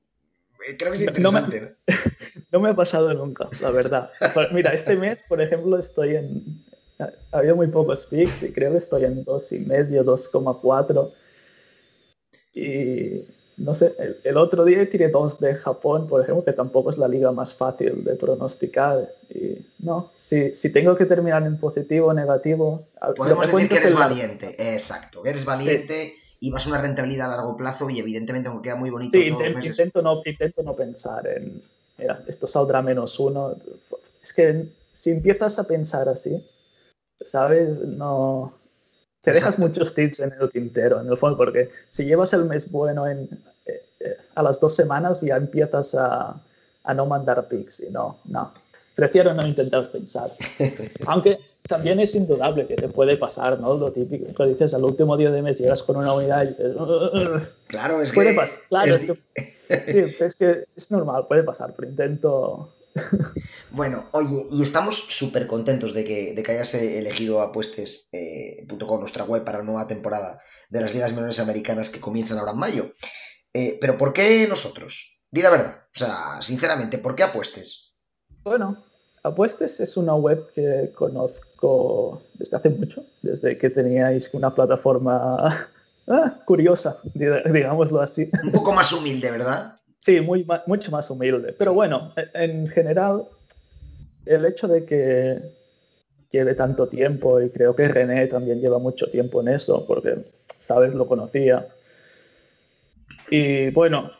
eh, 0.68 0.76
creo 0.76 0.92
que 0.92 0.98
es 0.98 1.06
interesante. 1.06 1.76
No 2.50 2.60
me, 2.60 2.70
ha 2.70 2.76
pasado 2.76 3.12
nunca, 3.14 3.48
la 3.60 3.70
verdad. 3.70 4.10
Mira, 4.52 4.72
este 4.74 4.94
mes, 4.94 5.18
por 5.28 5.40
ejemplo, 5.40 5.76
estoy 5.76 6.14
en, 6.14 6.64
había 7.32 7.54
muy 7.54 7.66
pocos 7.66 8.06
picks 8.06 8.44
y 8.44 8.52
creo 8.52 8.72
que 8.72 8.78
estoy 8.78 9.04
en 9.04 9.24
2,5, 9.24 10.04
2,4. 10.04 11.12
Y 12.54 13.26
no 13.56 13.74
sé, 13.74 13.94
el, 14.24 14.36
otro 14.36 14.64
día 14.64 14.88
tiré 14.90 15.08
dos 15.08 15.38
de 15.38 15.54
Japón, 15.54 16.08
por 16.08 16.22
ejemplo, 16.22 16.44
que 16.44 16.52
tampoco 16.52 16.90
es 16.90 16.98
la 16.98 17.06
liga 17.06 17.30
más 17.30 17.54
fácil 17.54 18.02
de 18.02 18.14
pronosticar. 18.16 19.10
Y 19.30 19.64
no, 19.80 20.10
si, 20.20 20.54
si 20.54 20.72
tengo 20.72 20.96
que 20.96 21.06
terminar 21.06 21.42
en 21.44 21.58
positivo 21.58 22.08
o 22.08 22.14
negativo. 22.14 22.86
Podemos 23.16 23.50
decir 23.50 23.68
que 23.68 23.76
eres 23.76 23.94
valiente, 23.94 24.74
exacto, 24.74 25.24
eres 25.24 25.44
valiente. 25.44 26.14
Y 26.40 26.50
vas 26.50 26.66
a 26.66 26.70
una 26.70 26.82
rentabilidad 26.82 27.32
a 27.32 27.36
largo 27.36 27.56
plazo 27.56 27.88
y 27.88 27.98
evidentemente 27.98 28.50
aunque 28.50 28.68
queda 28.68 28.76
muy 28.76 28.90
bonito 28.90 29.16
sí, 29.16 29.28
intento, 29.64 30.02
no, 30.02 30.20
intento 30.26 30.62
no 30.62 30.74
pensar 30.74 31.26
en, 31.26 31.62
mira, 31.96 32.22
esto 32.26 32.46
saldrá 32.46 32.82
menos 32.82 33.18
uno. 33.18 33.54
Es 34.22 34.32
que 34.34 34.66
si 34.92 35.10
empiezas 35.10 35.58
a 35.58 35.66
pensar 35.66 36.08
así, 36.08 36.44
¿sabes? 37.24 37.78
No. 37.78 38.52
Te 39.24 39.32
dejas 39.32 39.58
muchos 39.58 39.94
tips 39.94 40.20
en 40.20 40.32
el 40.38 40.50
tintero, 40.50 41.00
en 41.00 41.08
el 41.08 41.16
fondo, 41.16 41.36
porque 41.36 41.70
si 41.88 42.04
llevas 42.04 42.32
el 42.34 42.44
mes 42.44 42.70
bueno 42.70 43.08
en, 43.08 43.28
eh, 43.66 43.82
eh, 44.00 44.16
a 44.34 44.42
las 44.42 44.60
dos 44.60 44.76
semanas 44.76 45.22
ya 45.22 45.36
empiezas 45.36 45.94
a, 45.94 46.36
a 46.84 46.94
no 46.94 47.06
mandar 47.06 47.48
pics 47.48 47.80
y 47.80 47.90
no, 47.90 48.18
no. 48.26 48.52
Prefiero 48.94 49.34
no 49.34 49.46
intentar 49.46 49.90
pensar. 49.90 50.30
Aunque 51.06 51.40
también 51.66 51.98
es 51.98 52.14
indudable 52.14 52.66
que 52.66 52.76
te 52.76 52.88
puede 52.88 53.16
pasar, 53.16 53.58
¿no? 53.58 53.74
Lo 53.74 53.90
típico 53.90 54.32
que 54.34 54.50
dices 54.50 54.74
al 54.74 54.84
último 54.84 55.16
día 55.16 55.30
de 55.30 55.40
mes 55.40 55.58
llegas 55.58 55.82
con 55.82 55.96
una 55.96 56.12
unidad 56.12 56.44
y 56.44 56.48
dices... 56.48 57.54
Claro, 57.66 58.02
es 58.02 58.12
puede 58.12 58.30
que... 58.30 58.36
Pasar. 58.36 58.58
Claro, 58.68 58.94
es... 58.94 59.06
sí, 59.06 60.14
es 60.20 60.34
que 60.36 60.64
es 60.76 60.90
normal, 60.90 61.26
puede 61.26 61.42
pasar, 61.42 61.72
pero 61.74 61.88
intento 61.88 62.74
bueno, 63.70 64.08
oye, 64.12 64.46
y 64.50 64.62
estamos 64.62 64.96
súper 64.96 65.46
contentos 65.46 65.94
de 65.94 66.04
que, 66.04 66.34
de 66.34 66.42
que 66.42 66.52
hayas 66.52 66.74
elegido 66.74 67.40
apuestes.com, 67.42 68.10
eh, 68.12 68.66
nuestra 68.98 69.24
web, 69.24 69.44
para 69.44 69.58
la 69.58 69.64
nueva 69.64 69.86
temporada 69.86 70.40
de 70.70 70.80
las 70.80 70.94
ligas 70.94 71.12
menores 71.12 71.40
americanas 71.40 71.90
que 71.90 72.00
comienzan 72.00 72.38
ahora 72.38 72.52
en 72.52 72.58
mayo. 72.58 72.92
Eh, 73.52 73.78
pero 73.80 73.96
¿por 73.96 74.12
qué 74.12 74.46
nosotros? 74.48 75.20
Di 75.30 75.42
la 75.42 75.50
verdad, 75.50 75.86
o 75.94 75.98
sea, 75.98 76.40
sinceramente, 76.40 76.98
¿por 76.98 77.16
qué 77.16 77.24
apuestes? 77.24 77.94
Bueno, 78.42 78.84
apuestes 79.22 79.80
es 79.80 79.96
una 79.96 80.14
web 80.14 80.52
que 80.52 80.92
conozco 80.94 82.22
desde 82.34 82.56
hace 82.56 82.70
mucho, 82.70 83.04
desde 83.22 83.58
que 83.58 83.70
teníais 83.70 84.32
una 84.34 84.54
plataforma 84.54 85.68
ah, 86.08 86.40
curiosa, 86.44 87.00
digámoslo 87.14 88.00
así. 88.00 88.30
Un 88.42 88.52
poco 88.52 88.72
más 88.72 88.92
humilde, 88.92 89.30
¿verdad? 89.30 89.80
Sí, 90.04 90.20
muy, 90.20 90.46
mucho 90.66 90.90
más 90.90 91.10
humilde. 91.10 91.54
Pero 91.56 91.72
bueno, 91.72 92.12
e, 92.14 92.44
en 92.44 92.68
general, 92.68 93.24
el 94.26 94.44
hecho 94.44 94.68
de 94.68 94.84
que 94.84 95.40
lleve 96.30 96.54
tanto 96.54 96.88
tiempo, 96.88 97.40
y 97.40 97.48
creo 97.48 97.74
que 97.74 97.88
René 97.88 98.26
también 98.26 98.60
lleva 98.60 98.78
mucho 98.78 99.10
tiempo 99.10 99.40
en 99.40 99.48
eso, 99.48 99.86
porque, 99.86 100.16
sabes, 100.60 100.92
lo 100.92 101.06
conocía. 101.06 101.68
Y 103.30 103.70
bueno, 103.70 104.10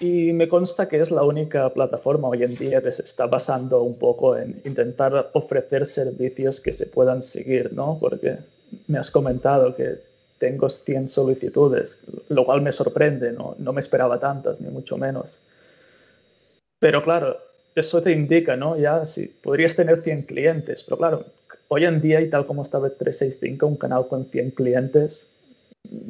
y 0.00 0.34
me 0.34 0.50
consta 0.50 0.86
que 0.86 1.00
es 1.00 1.10
la 1.10 1.22
única 1.22 1.72
plataforma 1.72 2.28
hoy 2.28 2.42
en 2.42 2.54
día 2.56 2.82
que 2.82 2.92
se 2.92 3.02
está 3.02 3.26
basando 3.26 3.82
un 3.82 3.98
poco 3.98 4.36
en 4.36 4.60
intentar 4.66 5.30
ofrecer 5.32 5.86
servicios 5.86 6.60
que 6.60 6.74
se 6.74 6.84
puedan 6.84 7.22
seguir, 7.22 7.72
¿no? 7.72 7.96
Porque 7.98 8.36
me 8.86 8.98
has 8.98 9.10
comentado 9.10 9.74
que 9.74 10.09
tengo 10.40 10.70
100 10.70 11.08
solicitudes, 11.08 12.00
lo 12.30 12.46
cual 12.46 12.62
me 12.62 12.72
sorprende, 12.72 13.30
no, 13.30 13.54
no 13.58 13.72
me 13.74 13.82
esperaba 13.82 14.18
tantas, 14.18 14.58
ni 14.60 14.70
mucho 14.70 14.96
menos. 14.96 15.26
Pero 16.80 17.04
claro, 17.04 17.36
eso 17.74 18.02
te 18.02 18.10
indica, 18.10 18.56
¿no? 18.56 18.78
Ya, 18.78 19.04
si 19.04 19.26
podrías 19.26 19.76
tener 19.76 20.00
100 20.00 20.22
clientes, 20.22 20.82
pero 20.82 20.96
claro, 20.96 21.26
hoy 21.68 21.84
en 21.84 22.00
día 22.00 22.22
y 22.22 22.30
tal 22.30 22.46
como 22.46 22.62
está 22.62 22.78
Bet365, 22.80 23.62
un 23.64 23.76
canal 23.76 24.08
con 24.08 24.24
100 24.24 24.52
clientes, 24.52 25.30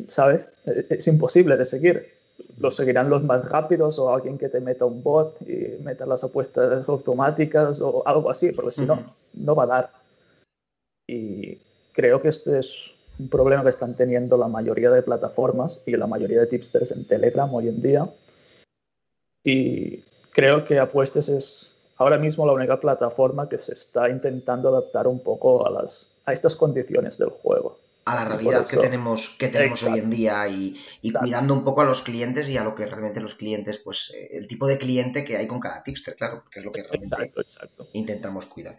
¿sabes? 0.08 0.48
E, 0.64 0.86
es 0.88 1.08
imposible 1.08 1.56
de 1.56 1.64
seguir. 1.64 2.14
Lo 2.58 2.70
seguirán 2.70 3.10
los 3.10 3.24
más 3.24 3.44
rápidos 3.46 3.98
o 3.98 4.14
alguien 4.14 4.38
que 4.38 4.48
te 4.48 4.60
meta 4.60 4.84
un 4.84 5.02
bot 5.02 5.36
y 5.42 5.82
meta 5.82 6.06
las 6.06 6.22
apuestas 6.22 6.88
automáticas 6.88 7.80
o 7.80 8.06
algo 8.06 8.30
así, 8.30 8.52
porque 8.52 8.72
si 8.72 8.86
no, 8.86 9.02
no 9.34 9.56
va 9.56 9.64
a 9.64 9.66
dar. 9.66 9.90
Y 11.08 11.58
creo 11.92 12.22
que 12.22 12.28
este 12.28 12.60
es 12.60 12.92
un 13.20 13.28
problema 13.28 13.62
que 13.62 13.68
están 13.68 13.94
teniendo 13.96 14.36
la 14.38 14.48
mayoría 14.48 14.90
de 14.90 15.02
plataformas 15.02 15.82
y 15.86 15.92
la 15.92 16.06
mayoría 16.06 16.40
de 16.40 16.46
tipsters 16.46 16.92
en 16.92 17.04
Telegram 17.04 17.52
hoy 17.52 17.68
en 17.68 17.82
día. 17.82 18.08
Y 19.44 20.02
creo 20.32 20.64
que 20.64 20.78
Apuestes 20.78 21.28
es 21.28 21.70
ahora 21.96 22.16
mismo 22.16 22.46
la 22.46 22.52
única 22.52 22.80
plataforma 22.80 23.48
que 23.48 23.58
se 23.58 23.74
está 23.74 24.08
intentando 24.08 24.70
adaptar 24.70 25.06
un 25.06 25.20
poco 25.22 25.66
a, 25.66 25.70
las, 25.70 26.12
a 26.24 26.32
estas 26.32 26.56
condiciones 26.56 27.18
del 27.18 27.28
juego. 27.28 27.78
A 28.06 28.14
la 28.14 28.24
realidad 28.24 28.66
que 28.66 28.78
tenemos, 28.78 29.36
que 29.38 29.48
tenemos 29.48 29.82
hoy 29.82 29.98
en 29.98 30.08
día 30.08 30.48
y, 30.48 30.80
y 31.02 31.12
cuidando 31.12 31.52
un 31.52 31.62
poco 31.62 31.82
a 31.82 31.84
los 31.84 32.00
clientes 32.00 32.48
y 32.48 32.56
a 32.56 32.64
lo 32.64 32.74
que 32.74 32.86
realmente 32.86 33.20
los 33.20 33.34
clientes, 33.34 33.78
pues 33.78 34.12
eh, 34.16 34.38
el 34.38 34.48
tipo 34.48 34.66
de 34.66 34.78
cliente 34.78 35.24
que 35.24 35.36
hay 35.36 35.46
con 35.46 35.60
cada 35.60 35.82
tipster, 35.82 36.16
claro, 36.16 36.40
porque 36.42 36.60
es 36.60 36.64
lo 36.64 36.72
que 36.72 36.82
realmente 36.82 37.32
intentamos 37.92 38.46
cuidar. 38.46 38.78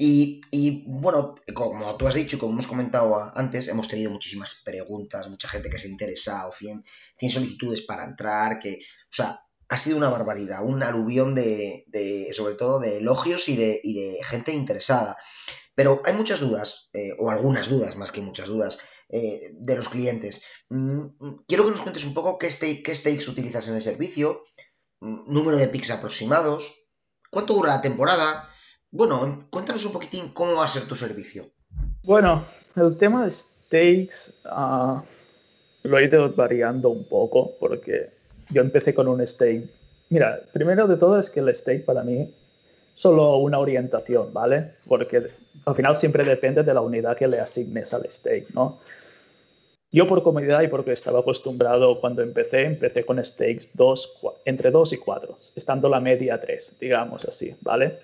Y, 0.00 0.84
bueno, 0.86 1.34
como 1.54 1.96
tú 1.96 2.06
has 2.06 2.14
dicho 2.14 2.36
y 2.36 2.38
como 2.38 2.52
hemos 2.52 2.68
comentado 2.68 3.20
antes, 3.34 3.66
hemos 3.66 3.88
tenido 3.88 4.12
muchísimas 4.12 4.62
preguntas, 4.64 5.28
mucha 5.28 5.48
gente 5.48 5.68
que 5.70 5.78
se 5.80 5.88
ha 5.88 5.90
interesado, 5.90 6.52
100, 6.52 6.84
100 7.18 7.32
solicitudes 7.32 7.82
para 7.82 8.04
entrar, 8.04 8.60
que, 8.60 8.74
o 8.76 9.12
sea, 9.12 9.44
ha 9.68 9.76
sido 9.76 9.96
una 9.96 10.08
barbaridad, 10.08 10.64
un 10.64 10.84
aluvión 10.84 11.34
de, 11.34 11.84
sobre 12.32 12.54
todo 12.54 12.78
de 12.78 12.98
elogios 12.98 13.48
y 13.48 13.56
de, 13.56 13.80
de, 13.82 14.18
gente 14.22 14.52
interesada. 14.52 15.16
Pero 15.74 16.00
hay 16.04 16.12
muchas 16.12 16.38
dudas, 16.38 16.90
eh, 16.92 17.16
o 17.18 17.32
algunas 17.32 17.68
dudas, 17.68 17.96
más 17.96 18.12
que 18.12 18.20
muchas 18.20 18.46
dudas, 18.46 18.78
eh, 19.08 19.50
de 19.52 19.74
los 19.74 19.88
clientes. 19.88 20.42
Mm, 20.68 21.06
quiero 21.48 21.64
que 21.64 21.72
nos 21.72 21.82
cuentes 21.82 22.04
un 22.04 22.14
poco 22.14 22.38
qué, 22.38 22.48
qué 22.84 22.94
stakes 22.94 23.28
utilizas 23.28 23.66
en 23.66 23.74
el 23.74 23.82
servicio, 23.82 24.44
mm, 25.00 25.32
número 25.32 25.58
de 25.58 25.66
picks 25.66 25.90
aproximados, 25.90 26.72
cuánto 27.32 27.54
dura 27.54 27.74
la 27.74 27.82
temporada, 27.82 28.48
bueno, 28.90 29.44
cuéntanos 29.50 29.84
un 29.84 29.92
poquitín 29.92 30.28
cómo 30.32 30.54
va 30.54 30.64
a 30.64 30.68
ser 30.68 30.84
tu 30.84 30.96
servicio. 30.96 31.46
Bueno, 32.02 32.44
el 32.76 32.96
tema 32.96 33.24
de 33.24 33.30
stakes 33.30 34.32
ah, 34.44 35.02
lo 35.82 35.98
he 35.98 36.04
ido 36.04 36.32
variando 36.32 36.88
un 36.88 37.04
poco 37.04 37.52
porque 37.60 38.10
yo 38.50 38.62
empecé 38.62 38.94
con 38.94 39.08
un 39.08 39.26
stake. 39.26 39.68
Mira, 40.10 40.40
primero 40.52 40.86
de 40.86 40.96
todo 40.96 41.18
es 41.18 41.28
que 41.28 41.40
el 41.40 41.54
stake 41.54 41.84
para 41.84 42.02
mí 42.02 42.32
solo 42.94 43.36
una 43.36 43.58
orientación, 43.58 44.32
¿vale? 44.32 44.72
Porque 44.86 45.30
al 45.66 45.74
final 45.74 45.94
siempre 45.94 46.24
depende 46.24 46.62
de 46.62 46.74
la 46.74 46.80
unidad 46.80 47.16
que 47.16 47.28
le 47.28 47.38
asignes 47.38 47.92
al 47.94 48.10
stake, 48.10 48.48
¿no? 48.54 48.80
Yo 49.90 50.06
por 50.06 50.22
comodidad 50.22 50.62
y 50.62 50.68
porque 50.68 50.92
estaba 50.92 51.20
acostumbrado 51.20 52.00
cuando 52.00 52.22
empecé, 52.22 52.62
empecé 52.62 53.06
con 53.06 53.24
stakes 53.24 53.70
dos, 53.72 54.18
entre 54.44 54.70
2 54.70 54.92
y 54.92 54.96
4, 54.98 55.38
estando 55.56 55.88
la 55.88 56.00
media 56.00 56.38
3, 56.38 56.76
digamos 56.78 57.24
así, 57.24 57.56
¿vale? 57.62 57.98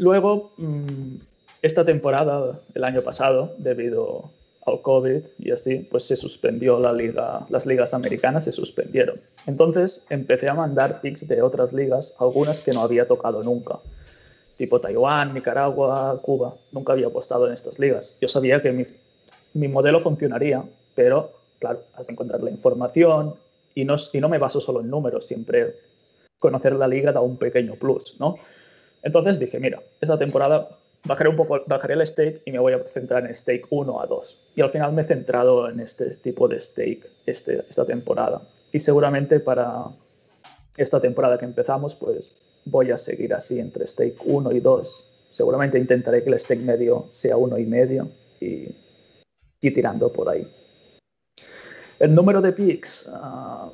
Luego, 0.00 0.52
mm, 0.56 1.16
esta 1.60 1.84
temporada, 1.84 2.58
el 2.74 2.84
año 2.84 3.02
pasado, 3.02 3.52
debido 3.58 4.30
al 4.64 4.80
COVID 4.80 5.20
y 5.38 5.50
así, 5.50 5.86
pues 5.90 6.04
se 6.04 6.16
suspendió 6.16 6.80
la 6.80 6.90
liga, 6.90 7.44
las 7.50 7.66
ligas 7.66 7.92
americanas 7.92 8.44
se 8.44 8.52
suspendieron. 8.52 9.20
Entonces 9.46 10.06
empecé 10.08 10.48
a 10.48 10.54
mandar 10.54 11.02
picks 11.02 11.28
de 11.28 11.42
otras 11.42 11.74
ligas, 11.74 12.16
algunas 12.18 12.62
que 12.62 12.72
no 12.72 12.80
había 12.80 13.06
tocado 13.06 13.42
nunca, 13.42 13.78
tipo 14.56 14.80
Taiwán, 14.80 15.34
Nicaragua, 15.34 16.18
Cuba. 16.22 16.54
Nunca 16.72 16.94
había 16.94 17.08
apostado 17.08 17.46
en 17.46 17.52
estas 17.52 17.78
ligas. 17.78 18.16
Yo 18.22 18.28
sabía 18.28 18.62
que 18.62 18.72
mi, 18.72 18.86
mi 19.52 19.68
modelo 19.68 20.00
funcionaría, 20.00 20.64
pero 20.94 21.30
claro, 21.58 21.80
has 21.94 22.06
de 22.06 22.14
encontrar 22.14 22.42
la 22.42 22.50
información 22.50 23.34
y 23.74 23.84
no, 23.84 23.96
y 24.14 24.20
no 24.20 24.30
me 24.30 24.38
baso 24.38 24.62
solo 24.62 24.80
en 24.80 24.88
números, 24.88 25.26
siempre 25.26 25.74
conocer 26.38 26.72
la 26.72 26.88
liga 26.88 27.12
da 27.12 27.20
un 27.20 27.36
pequeño 27.36 27.74
plus, 27.74 28.16
¿no? 28.18 28.38
Entonces 29.02 29.38
dije, 29.38 29.58
mira, 29.58 29.80
esta 30.00 30.18
temporada 30.18 30.68
bajaré 31.04 31.30
un 31.30 31.36
poco, 31.36 31.62
bajaré 31.66 31.94
el 31.94 32.06
stake 32.06 32.42
y 32.44 32.52
me 32.52 32.58
voy 32.58 32.72
a 32.72 32.82
centrar 32.84 33.26
en 33.26 33.34
stake 33.34 33.66
1 33.70 34.00
a 34.00 34.06
2. 34.06 34.38
Y 34.56 34.60
al 34.60 34.70
final 34.70 34.92
me 34.92 35.02
he 35.02 35.04
centrado 35.04 35.68
en 35.68 35.80
este 35.80 36.14
tipo 36.16 36.48
de 36.48 36.60
stake 36.60 37.06
este, 37.26 37.64
esta 37.68 37.84
temporada. 37.84 38.42
Y 38.72 38.80
seguramente 38.80 39.40
para 39.40 39.86
esta 40.76 41.00
temporada 41.00 41.38
que 41.38 41.44
empezamos, 41.44 41.94
pues 41.94 42.32
voy 42.64 42.90
a 42.90 42.98
seguir 42.98 43.34
así 43.34 43.58
entre 43.58 43.86
stake 43.86 44.18
1 44.24 44.52
y 44.52 44.60
2. 44.60 45.06
seguramente 45.30 45.78
intentaré 45.78 46.22
que 46.22 46.30
el 46.30 46.38
stake 46.38 46.60
medio 46.60 47.06
sea 47.10 47.36
uno 47.36 47.58
y 47.58 47.64
medio 47.64 48.08
y, 48.40 48.74
tirando 49.60 50.12
por 50.12 50.28
ahí. 50.28 50.46
El 51.98 52.14
número 52.14 52.40
de 52.40 52.52
picks, 52.52 53.06
uh, 53.06 53.70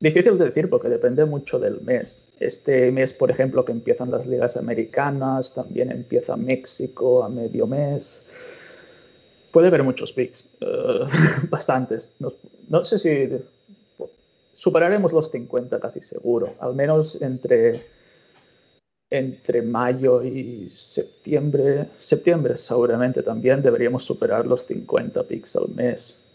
difícil 0.00 0.38
de 0.38 0.46
decir 0.46 0.68
porque 0.68 0.88
depende 0.88 1.24
mucho 1.24 1.58
del 1.58 1.80
mes. 1.80 2.28
Este 2.38 2.90
mes, 2.92 3.12
por 3.12 3.30
ejemplo, 3.30 3.64
que 3.64 3.72
empiezan 3.72 4.10
las 4.10 4.26
ligas 4.26 4.56
americanas, 4.56 5.54
también 5.54 5.90
empieza 5.90 6.36
México 6.36 7.24
a 7.24 7.28
medio 7.28 7.66
mes. 7.66 8.26
Puede 9.52 9.68
haber 9.68 9.82
muchos 9.82 10.12
picks, 10.12 10.44
uh, 10.60 11.06
bastantes. 11.50 12.12
No, 12.18 12.32
no 12.68 12.84
sé 12.84 12.98
si 12.98 13.28
superaremos 14.52 15.12
los 15.12 15.30
50 15.30 15.78
casi 15.78 16.00
seguro, 16.00 16.54
al 16.58 16.74
menos 16.74 17.20
entre, 17.22 17.80
entre 19.08 19.62
mayo 19.62 20.22
y 20.22 20.68
septiembre, 20.68 21.86
septiembre 22.00 22.58
seguramente 22.58 23.22
también 23.22 23.62
deberíamos 23.62 24.04
superar 24.04 24.46
los 24.46 24.66
50 24.66 25.22
picks 25.24 25.56
al 25.56 25.68
mes. 25.76 26.27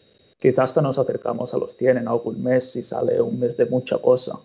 Quizás 0.43 0.71
hasta 0.71 0.81
nos 0.81 0.99
acercamos 0.99 1.53
a 1.53 1.57
los 1.57 1.77
100 1.77 1.99
en 1.99 2.07
algún 2.09 2.43
mes 2.43 2.73
si 2.73 2.83
sale 2.83 3.21
un 3.21 3.39
mes 3.39 3.55
de 3.55 3.65
mucha 3.65 3.97
cosa. 3.97 4.37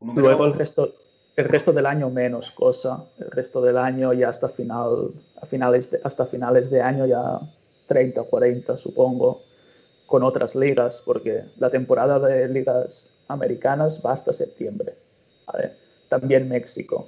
Luego 0.00 0.46
el 0.46 0.54
resto, 0.54 0.94
el 1.36 1.44
resto 1.44 1.70
del 1.70 1.84
año 1.84 2.08
menos 2.08 2.50
cosa, 2.52 3.04
el 3.18 3.30
resto 3.30 3.60
del 3.60 3.76
año 3.76 4.14
ya 4.14 4.30
hasta, 4.30 4.48
final, 4.48 5.10
a 5.42 5.44
finales 5.44 5.90
de, 5.90 6.00
hasta 6.02 6.24
finales 6.24 6.70
de 6.70 6.80
año 6.80 7.04
ya 7.04 7.38
30 7.88 8.22
o 8.22 8.24
40 8.24 8.78
supongo 8.78 9.42
con 10.06 10.22
otras 10.22 10.56
ligas, 10.56 11.02
porque 11.04 11.44
la 11.58 11.68
temporada 11.68 12.18
de 12.18 12.48
ligas 12.48 13.18
americanas 13.28 14.02
va 14.02 14.12
hasta 14.12 14.32
septiembre. 14.32 14.94
También 16.08 16.48
México. 16.48 17.06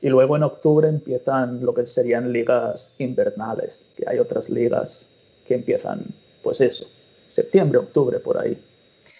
Y 0.00 0.08
luego 0.08 0.34
en 0.34 0.44
octubre 0.44 0.88
empiezan 0.88 1.62
lo 1.62 1.74
que 1.74 1.86
serían 1.86 2.32
ligas 2.32 2.96
invernales, 2.98 3.90
que 3.98 4.04
hay 4.08 4.18
otras 4.18 4.48
ligas 4.48 5.10
que 5.46 5.56
empiezan, 5.56 6.06
pues 6.42 6.60
eso, 6.60 6.86
septiembre, 7.28 7.78
octubre, 7.78 8.18
por 8.18 8.38
ahí, 8.38 8.58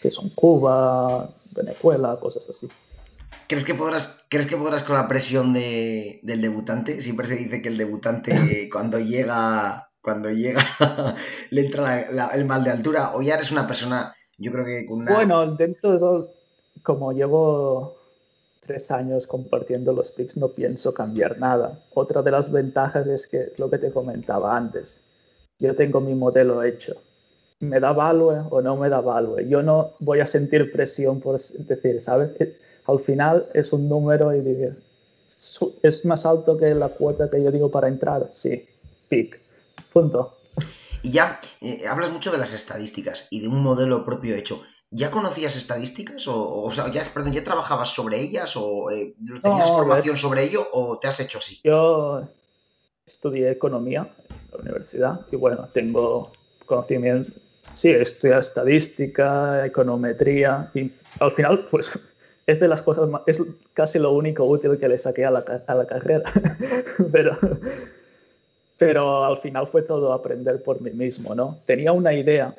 que 0.00 0.10
son 0.10 0.30
Cuba, 0.30 1.30
Venezuela, 1.50 2.18
cosas 2.20 2.48
así. 2.48 2.68
¿Crees 3.46 3.64
que 3.64 3.74
podrás, 3.74 4.26
¿crees 4.28 4.46
que 4.46 4.56
podrás 4.56 4.82
con 4.82 4.96
la 4.96 5.08
presión 5.08 5.52
de, 5.52 6.20
del 6.22 6.40
debutante? 6.40 7.00
Siempre 7.00 7.26
se 7.26 7.36
dice 7.36 7.62
que 7.62 7.68
el 7.68 7.76
debutante 7.76 8.68
cuando 8.72 8.98
llega 9.00 9.90
cuando 10.02 10.30
llega 10.30 10.62
le 11.50 11.66
entra 11.66 12.32
el 12.34 12.44
mal 12.46 12.64
de 12.64 12.70
altura 12.70 13.12
o 13.14 13.22
ya 13.22 13.34
eres 13.34 13.52
una 13.52 13.66
persona, 13.66 14.14
yo 14.38 14.50
creo 14.52 14.64
que 14.64 14.86
con 14.86 15.00
una... 15.00 15.14
Bueno, 15.14 15.54
dentro 15.54 15.92
de 15.92 15.98
todo, 15.98 16.32
como 16.82 17.12
llevo 17.12 17.96
tres 18.62 18.90
años 18.90 19.26
compartiendo 19.26 19.92
los 19.92 20.10
pics, 20.10 20.36
no 20.36 20.48
pienso 20.48 20.94
cambiar 20.94 21.38
nada. 21.38 21.82
Otra 21.92 22.22
de 22.22 22.30
las 22.30 22.50
ventajas 22.50 23.06
es 23.08 23.26
que 23.26 23.40
es 23.40 23.58
lo 23.58 23.68
que 23.68 23.78
te 23.78 23.90
comentaba 23.90 24.56
antes. 24.56 25.04
Yo 25.58 25.74
tengo 25.74 26.00
mi 26.00 26.14
modelo 26.14 26.62
hecho. 26.62 26.94
¿Me 27.61 27.79
da 27.79 27.93
value 27.93 28.47
o 28.50 28.61
no 28.62 28.76
me 28.76 28.88
da 28.88 29.00
value? 29.00 29.47
Yo 29.49 29.62
no 29.62 29.93
voy 30.00 30.21
a 30.21 30.26
sentir 30.26 30.73
presión 30.73 31.21
por 31.21 31.38
decir, 31.38 32.00
¿sabes? 32.00 32.33
Eh, 32.40 32.59
al 32.87 32.99
final 32.99 33.47
es 33.55 33.73
un 33.73 33.88
número 33.88 34.35
y 34.35 34.40
digo, 34.40 34.73
¿es 35.83 36.05
más 36.05 36.26
alto 36.26 36.57
que 36.57 36.75
la 36.75 36.88
cuota 36.88 37.31
que 37.31 37.43
yo 37.43 37.50
digo 37.50 37.71
para 37.71 37.88
entrar? 37.88 38.29
Sí, 38.33 38.67
pic 39.09 39.40
Punto. 39.93 40.37
Y 41.02 41.12
ya, 41.12 41.40
eh, 41.61 41.83
hablas 41.88 42.11
mucho 42.11 42.31
de 42.31 42.38
las 42.38 42.53
estadísticas 42.53 43.27
y 43.31 43.40
de 43.40 43.49
un 43.49 43.62
modelo 43.62 44.05
propio 44.05 44.37
hecho. 44.37 44.62
¿Ya 44.90 45.11
conocías 45.11 45.57
estadísticas? 45.57 46.27
O, 46.29 46.62
o 46.62 46.73
sea, 46.73 46.90
ya, 46.90 47.05
perdón, 47.14 47.33
¿ya 47.33 47.44
trabajabas 47.44 47.90
sobre 47.90 48.20
ellas? 48.20 48.57
¿O 48.57 48.90
eh, 48.90 49.14
tenías 49.42 49.68
formación 49.68 50.16
sobre 50.16 50.44
ello? 50.44 50.66
¿O 50.73 50.99
te 50.99 51.09
has 51.09 51.20
hecho 51.20 51.38
así? 51.38 51.61
Yo 51.62 52.23
estudié 53.07 53.51
economía 53.51 54.12
en 54.29 54.37
la 54.53 54.59
universidad 54.59 55.20
y 55.31 55.37
bueno, 55.37 55.68
tengo 55.73 56.33
conocimiento. 56.66 57.31
Sí, 57.73 57.90
estudié 57.90 58.38
estadística, 58.38 59.64
econometría 59.66 60.70
y 60.75 60.90
al 61.20 61.33
final, 61.33 61.66
pues 61.70 61.90
es 62.46 62.61
de 62.61 62.68
las 62.68 62.83
cosas 62.83 63.09
más, 63.09 63.23
es 63.27 63.40
casi 63.75 63.99
lo 63.99 64.12
único 64.12 64.44
útil 64.44 64.79
que 64.79 64.88
le 64.88 64.99
saqué 64.99 65.25
a 65.25 65.31
la, 65.31 65.44
a 65.66 65.75
la 65.75 65.87
carrera. 65.87 66.33
Pero 67.12 67.38
pero 68.81 69.27
al 69.27 69.37
final 69.42 69.66
fue 69.66 69.83
todo 69.83 70.11
aprender 70.14 70.62
por 70.62 70.81
mí 70.81 70.90
mismo, 70.90 71.35
¿no? 71.35 71.59
Tenía 71.66 71.92
una 71.92 72.14
idea, 72.14 72.55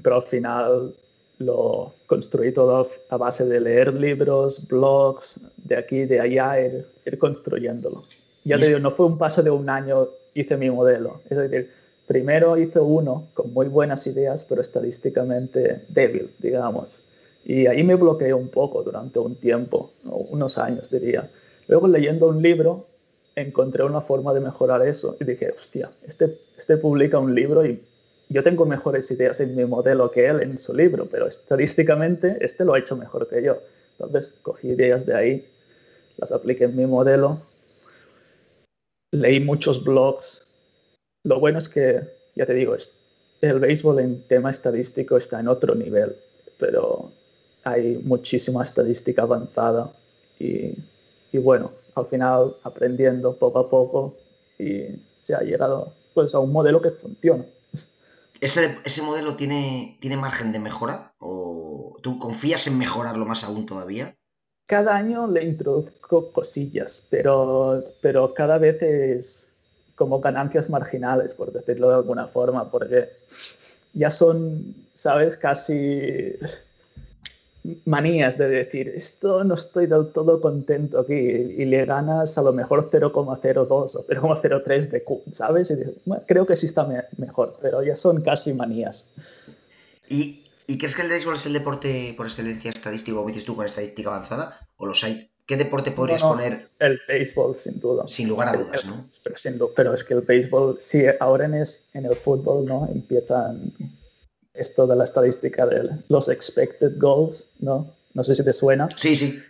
pero 0.00 0.16
al 0.16 0.22
final 0.22 0.94
lo 1.38 1.94
construí 2.06 2.52
todo 2.52 2.88
a 3.10 3.16
base 3.16 3.44
de 3.46 3.58
leer 3.58 3.92
libros, 3.92 4.64
blogs, 4.68 5.40
de 5.56 5.76
aquí, 5.76 6.04
de 6.04 6.20
allá, 6.20 6.60
ir, 6.60 7.18
construyéndolo. 7.18 8.02
Ya 8.44 8.56
te 8.56 8.68
digo, 8.68 8.78
no 8.78 8.92
fue 8.92 9.06
un 9.06 9.18
paso 9.18 9.42
de 9.42 9.50
un 9.50 9.68
año, 9.68 10.06
hice 10.32 10.56
mi 10.56 10.70
modelo. 10.70 11.20
Es 11.28 11.36
decir, 11.36 11.72
primero 12.06 12.56
hice 12.56 12.80
uno 12.80 13.28
con 13.34 13.52
muy 13.52 13.68
buenas 13.68 14.06
ideas, 14.06 14.44
pero 14.44 14.60
estadísticamente 14.60 15.82
débil, 15.88 16.30
digamos. 16.38 17.02
Y 17.44 17.66
ahí 17.66 17.82
me 17.82 17.94
bloqueé 17.94 18.32
un 18.34 18.48
poco 18.48 18.82
durante 18.82 19.18
un 19.18 19.34
tiempo, 19.34 19.92
unos 20.04 20.58
años 20.58 20.90
diría. 20.90 21.28
Luego 21.68 21.88
leyendo 21.88 22.28
un 22.28 22.42
libro 22.42 22.86
encontré 23.34 23.82
una 23.84 24.00
forma 24.00 24.34
de 24.34 24.40
mejorar 24.40 24.86
eso 24.86 25.16
y 25.20 25.24
dije, 25.24 25.50
hostia, 25.50 25.90
este, 26.06 26.38
este 26.56 26.76
publica 26.76 27.18
un 27.18 27.34
libro 27.34 27.64
y 27.64 27.82
yo 28.28 28.42
tengo 28.42 28.66
mejores 28.66 29.10
ideas 29.10 29.40
en 29.40 29.56
mi 29.56 29.64
modelo 29.64 30.10
que 30.10 30.26
él 30.26 30.40
en 30.40 30.56
su 30.58 30.74
libro, 30.74 31.06
pero 31.10 31.26
estadísticamente 31.26 32.38
este 32.40 32.64
lo 32.64 32.74
ha 32.74 32.78
hecho 32.78 32.96
mejor 32.96 33.28
que 33.28 33.42
yo. 33.42 33.58
Entonces 33.98 34.34
cogí 34.42 34.68
ideas 34.68 35.06
de 35.06 35.14
ahí, 35.14 35.48
las 36.16 36.32
apliqué 36.32 36.64
en 36.64 36.76
mi 36.76 36.86
modelo, 36.86 37.40
leí 39.12 39.40
muchos 39.40 39.84
blogs. 39.84 40.48
Lo 41.24 41.38
bueno 41.38 41.58
es 41.58 41.68
que, 41.68 42.00
ya 42.34 42.46
te 42.46 42.54
digo, 42.54 42.76
el 43.40 43.58
béisbol 43.58 44.00
en 44.00 44.22
tema 44.22 44.50
estadístico 44.50 45.16
está 45.16 45.40
en 45.40 45.48
otro 45.48 45.74
nivel, 45.74 46.16
pero 46.58 47.10
hay 47.64 48.00
muchísima 48.04 48.62
estadística 48.62 49.22
avanzada 49.22 49.92
y, 50.38 50.74
y 51.32 51.38
bueno, 51.38 51.72
al 51.94 52.06
final 52.06 52.56
aprendiendo 52.64 53.36
poco 53.36 53.58
a 53.58 53.70
poco 53.70 54.16
y 54.58 54.86
se 55.14 55.34
ha 55.34 55.40
llegado 55.40 55.92
pues, 56.14 56.34
a 56.34 56.40
un 56.40 56.52
modelo 56.52 56.80
que 56.82 56.90
funciona. 56.90 57.44
¿Ese, 58.40 58.76
ese 58.84 59.02
modelo 59.02 59.36
tiene, 59.36 59.96
tiene 60.00 60.16
margen 60.16 60.52
de 60.52 60.58
mejora? 60.58 61.12
¿O 61.20 61.96
tú 62.02 62.18
confías 62.18 62.66
en 62.66 62.78
mejorarlo 62.78 63.24
más 63.24 63.44
aún 63.44 63.66
todavía? 63.66 64.16
Cada 64.66 64.96
año 64.96 65.28
le 65.28 65.44
introduzco 65.44 66.32
cosillas, 66.32 67.06
pero, 67.08 67.84
pero 68.00 68.34
cada 68.34 68.58
vez 68.58 68.82
es 68.82 69.51
como 70.02 70.18
ganancias 70.18 70.68
marginales, 70.68 71.32
por 71.32 71.52
decirlo 71.52 71.90
de 71.90 71.94
alguna 71.94 72.26
forma, 72.26 72.68
porque 72.68 73.08
ya 73.94 74.10
son, 74.10 74.74
¿sabes? 74.94 75.36
Casi 75.36 76.34
manías 77.84 78.36
de 78.36 78.48
decir, 78.48 78.88
esto 78.88 79.44
no 79.44 79.54
estoy 79.54 79.86
del 79.86 80.08
todo 80.08 80.40
contento 80.40 80.98
aquí, 80.98 81.14
y 81.14 81.64
le 81.66 81.84
ganas 81.84 82.36
a 82.36 82.42
lo 82.42 82.52
mejor 82.52 82.90
0,02 82.90 83.66
o 83.70 83.86
0,03 83.86 84.88
de 84.88 85.04
Q, 85.04 85.22
¿sabes? 85.30 85.70
Y 85.70 85.76
dices, 85.76 85.94
creo 86.26 86.46
que 86.46 86.56
sí 86.56 86.66
está 86.66 86.84
mejor, 87.16 87.56
pero 87.62 87.80
ya 87.84 87.94
son 87.94 88.22
casi 88.22 88.52
manías. 88.54 89.08
¿Y, 90.08 90.42
¿Y, 90.66 90.78
crees 90.78 90.96
que 90.96 91.02
el 91.02 91.10
béisbol 91.10 91.36
es 91.36 91.46
el 91.46 91.52
deporte 91.52 92.12
por 92.16 92.26
excelencia 92.26 92.72
estadístico, 92.72 93.18
como 93.18 93.28
dices 93.28 93.44
tú, 93.44 93.54
con 93.54 93.66
estadística 93.66 94.08
avanzada? 94.10 94.58
¿O 94.76 94.86
los 94.86 95.04
hay? 95.04 95.31
¿Qué 95.46 95.56
deporte 95.56 95.90
podrías 95.90 96.22
poner? 96.22 96.68
El 96.78 97.00
béisbol, 97.06 97.56
sin 97.56 97.80
duda. 97.80 98.04
Sin 98.06 98.28
lugar 98.28 98.48
a 98.48 98.52
dudas, 98.52 98.84
¿no? 98.84 99.06
Pero, 99.24 99.70
pero 99.74 99.94
es 99.94 100.04
que 100.04 100.14
el 100.14 100.20
béisbol, 100.20 100.78
sí, 100.80 101.04
ahora 101.18 101.46
en, 101.46 101.54
es, 101.54 101.90
en 101.94 102.06
el 102.06 102.14
fútbol, 102.14 102.64
¿no? 102.64 102.88
Empiezan 102.92 103.72
esto 104.54 104.86
de 104.86 104.96
la 104.96 105.04
estadística 105.04 105.66
de 105.66 105.90
los 106.08 106.28
expected 106.28 106.92
goals, 106.98 107.54
¿no? 107.60 107.90
No 108.14 108.24
sé 108.24 108.34
si 108.34 108.44
te 108.44 108.52
suena. 108.52 108.88
Sí, 108.96 109.16
sí. 109.16 109.42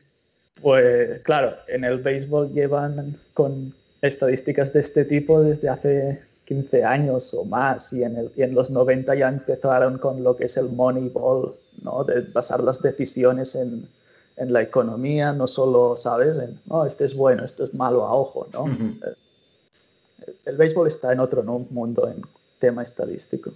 Pues 0.60 1.20
claro, 1.22 1.56
en 1.68 1.84
el 1.84 1.98
béisbol 1.98 2.52
llevan 2.52 3.18
con 3.34 3.74
estadísticas 4.00 4.72
de 4.72 4.80
este 4.80 5.04
tipo 5.04 5.42
desde 5.42 5.68
hace 5.68 6.22
15 6.44 6.84
años 6.84 7.34
o 7.34 7.44
más 7.44 7.92
y 7.92 8.02
en, 8.02 8.16
el, 8.16 8.32
y 8.36 8.42
en 8.42 8.54
los 8.54 8.70
90 8.70 9.14
ya 9.14 9.28
empezaron 9.28 9.98
con 9.98 10.22
lo 10.22 10.36
que 10.36 10.44
es 10.44 10.56
el 10.56 10.70
Moneyball, 10.70 11.54
¿no? 11.82 12.04
De 12.04 12.20
basar 12.20 12.62
las 12.62 12.80
decisiones 12.80 13.54
en, 13.54 13.88
en 14.36 14.52
la 14.52 14.62
economía, 14.62 15.32
no 15.32 15.46
solo, 15.46 15.96
¿sabes? 15.96 16.38
En, 16.38 16.60
oh, 16.68 16.86
este 16.86 17.04
es 17.04 17.14
bueno, 17.14 17.44
esto 17.44 17.64
es 17.64 17.74
malo 17.74 18.04
a 18.06 18.14
ojo, 18.14 18.46
¿no? 18.52 18.66
el, 18.66 19.16
el, 20.44 20.56
béisbol 20.56 20.86
está 20.88 21.12
en 21.12 21.20
otro 21.20 21.42
mundo 21.42 22.08
en 22.08 22.22
tema 22.58 22.82
estadístico. 22.82 23.52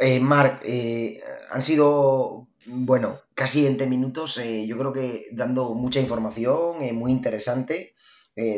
Eh, 0.00 0.20
Marc, 0.20 0.62
eh, 0.64 1.20
han 1.50 1.62
sido, 1.62 2.46
bueno, 2.66 3.20
casi 3.34 3.62
20 3.62 3.86
minutos, 3.86 4.38
eh, 4.38 4.66
yo 4.66 4.78
creo 4.78 4.92
que 4.92 5.26
dando 5.32 5.74
mucha 5.74 6.00
información, 6.00 6.76
muy 6.94 7.10
interesante, 7.10 7.94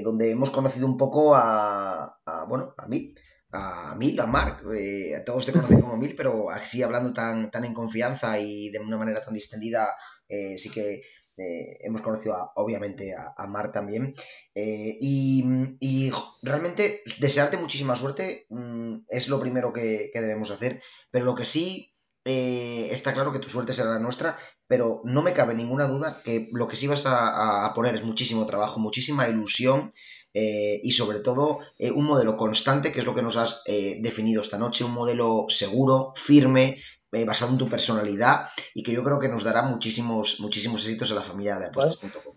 donde 0.02 0.30
hemos 0.30 0.50
conocido 0.50 0.86
un 0.86 0.98
poco 0.98 1.34
a, 1.34 2.18
bueno, 2.48 2.74
a 2.76 2.86
mí, 2.86 3.14
a 3.50 3.94
Mil, 3.96 4.20
a 4.20 4.26
Marc, 4.26 4.62
a 4.62 5.24
todos 5.24 5.46
te 5.46 5.52
conocen 5.52 5.80
como 5.80 5.96
Mil, 5.96 6.14
pero 6.14 6.50
así 6.50 6.82
hablando 6.82 7.14
tan, 7.14 7.50
tan 7.50 7.64
en 7.64 7.72
confianza 7.72 8.38
y 8.38 8.68
de 8.68 8.78
una 8.78 8.98
manera 8.98 9.24
tan 9.24 9.32
distendida, 9.32 9.88
sí 10.56 10.70
que 10.70 11.02
eh, 11.40 11.78
hemos 11.84 12.02
conocido 12.02 12.34
obviamente 12.56 13.14
a, 13.14 13.46
Mar 13.46 13.72
también. 13.72 14.14
Eh, 14.54 14.98
y, 15.00 16.10
realmente 16.42 17.02
desearte 17.18 17.56
muchísima 17.56 17.96
suerte 17.96 18.46
mm, 18.50 19.04
es 19.08 19.28
lo 19.28 19.40
primero 19.40 19.72
que, 19.72 20.10
debemos 20.12 20.50
hacer. 20.50 20.82
Pero 21.10 21.24
lo 21.24 21.34
que 21.34 21.46
sí 21.46 21.94
eh, 22.26 22.88
está 22.92 23.14
claro 23.14 23.32
que 23.32 23.38
tu 23.38 23.48
suerte 23.48 23.72
será 23.72 23.90
la 23.90 23.98
nuestra. 23.98 24.36
Pero 24.66 25.00
no 25.04 25.22
me 25.22 25.32
cabe 25.32 25.54
ninguna 25.54 25.86
duda 25.86 26.22
que 26.24 26.48
lo 26.52 26.68
que 26.68 26.76
sí 26.76 26.86
vas 26.86 27.04
a, 27.06 27.72
poner 27.74 27.94
es 27.94 28.04
muchísimo 28.04 28.46
trabajo, 28.46 28.78
muchísima 28.78 29.28
ilusión. 29.28 29.94
y 30.32 30.92
sobre 30.92 31.18
todo 31.20 31.58
un 31.80 32.04
modelo 32.04 32.36
constante, 32.36 32.92
que 32.92 33.00
es 33.00 33.06
lo 33.06 33.14
que 33.16 33.22
nos 33.22 33.36
has 33.36 33.64
definido 34.00 34.42
esta 34.42 34.58
noche, 34.58 34.84
un 34.84 34.92
modelo 34.92 35.46
seguro, 35.48 36.12
firme, 36.14 36.80
eh, 37.12 37.24
basado 37.24 37.52
en 37.52 37.58
tu 37.58 37.68
personalidad 37.68 38.48
y 38.74 38.82
que 38.82 38.92
yo 38.92 39.02
creo 39.02 39.18
que 39.18 39.28
nos 39.28 39.44
dará 39.44 39.62
muchísimos, 39.62 40.40
muchísimos 40.40 40.84
éxitos 40.84 41.10
en 41.10 41.16
la 41.16 41.22
familia 41.22 41.58
de 41.58 41.66
apuestas.com. 41.66 42.34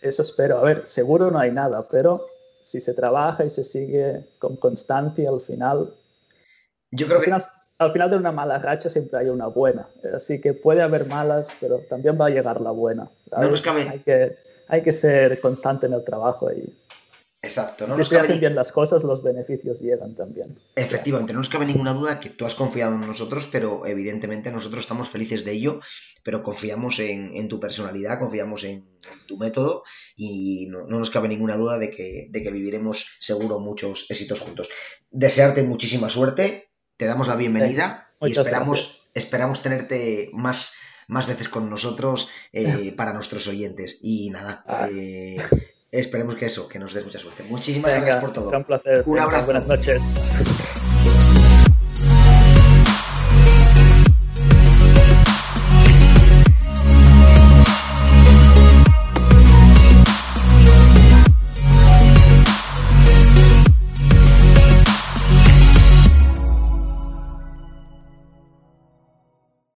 eso 0.00 0.22
espero. 0.22 0.58
A 0.58 0.62
ver, 0.62 0.86
seguro 0.86 1.30
no 1.30 1.38
hay 1.38 1.52
nada, 1.52 1.86
pero 1.88 2.26
si 2.60 2.80
se 2.80 2.94
trabaja 2.94 3.44
y 3.44 3.50
se 3.50 3.62
sigue 3.62 4.26
con 4.40 4.56
constancia 4.56 5.30
al 5.30 5.40
final. 5.40 5.94
Yo 6.90 7.06
creo 7.06 7.20
que. 7.20 7.30
al 7.78 7.92
final 7.92 8.10
de 8.10 8.16
una 8.16 8.32
mala 8.32 8.58
racha 8.58 8.88
siempre 8.88 9.20
hay 9.20 9.28
una 9.28 9.46
buena. 9.46 9.86
Así 10.12 10.40
que 10.40 10.52
puede 10.52 10.82
haber 10.82 11.06
malas, 11.06 11.50
pero 11.60 11.78
también 11.88 12.18
va 12.20 12.26
a 12.26 12.30
llegar 12.30 12.60
la 12.60 12.72
buena. 12.72 13.08
hay, 13.30 14.00
que, 14.00 14.36
hay 14.66 14.82
que 14.82 14.92
ser 14.92 15.40
constante 15.40 15.86
en 15.86 15.92
el 15.92 16.04
trabajo 16.04 16.50
y 16.50 16.74
Exacto. 17.42 17.86
No 17.86 17.96
si 17.96 18.04
se 18.04 18.18
hacen 18.18 18.40
bien 18.40 18.54
las 18.54 18.72
cosas, 18.72 19.04
los 19.04 19.22
beneficios 19.22 19.80
llegan 19.80 20.14
también. 20.14 20.58
Efectivamente, 20.74 21.32
no 21.32 21.40
nos 21.40 21.48
cabe 21.48 21.66
ninguna 21.66 21.92
duda 21.92 22.18
que 22.18 22.30
tú 22.30 22.44
has 22.44 22.54
confiado 22.54 22.94
en 22.94 23.06
nosotros, 23.06 23.48
pero 23.50 23.86
evidentemente 23.86 24.50
nosotros 24.50 24.80
estamos 24.80 25.08
felices 25.08 25.44
de 25.44 25.52
ello, 25.52 25.80
pero 26.24 26.42
confiamos 26.42 26.98
en, 26.98 27.48
tu 27.48 27.60
personalidad, 27.60 28.18
confiamos 28.18 28.64
en 28.64 28.88
tu 29.26 29.36
método 29.36 29.84
y 30.16 30.66
no, 30.68 30.86
nos 30.86 31.10
cabe 31.10 31.28
ninguna 31.28 31.56
duda 31.56 31.78
de 31.78 31.90
que, 31.90 32.28
de 32.30 32.42
que 32.42 32.50
viviremos 32.50 33.16
seguro 33.20 33.60
muchos 33.60 34.06
éxitos 34.10 34.40
juntos. 34.40 34.68
Desearte 35.10 35.62
muchísima 35.62 36.10
suerte, 36.10 36.70
te 36.96 37.06
damos 37.06 37.28
la 37.28 37.36
bienvenida 37.36 38.10
y 38.20 38.32
esperamos, 38.32 39.10
esperamos 39.14 39.62
tenerte 39.62 40.30
más 40.32 40.72
más 41.08 41.28
veces 41.28 41.48
con 41.48 41.70
nosotros 41.70 42.28
eh, 42.52 42.92
para 42.96 43.12
nuestros 43.12 43.46
oyentes. 43.46 44.00
Y 44.02 44.30
nada, 44.30 44.64
ah. 44.66 44.88
eh, 44.90 45.36
Esperemos 45.98 46.36
que 46.36 46.46
eso, 46.46 46.68
que 46.68 46.78
nos 46.78 46.92
des 46.94 47.04
mucha 47.04 47.18
suerte. 47.18 47.42
Muchísimas 47.44 47.92
gracias 47.92 48.20
por 48.20 48.32
todo. 48.32 48.50
Un 48.56 48.64
placer. 48.64 49.02
Un 49.06 49.18
abrazo. 49.18 49.46
Buenas 49.46 49.66
noches. 49.66 50.02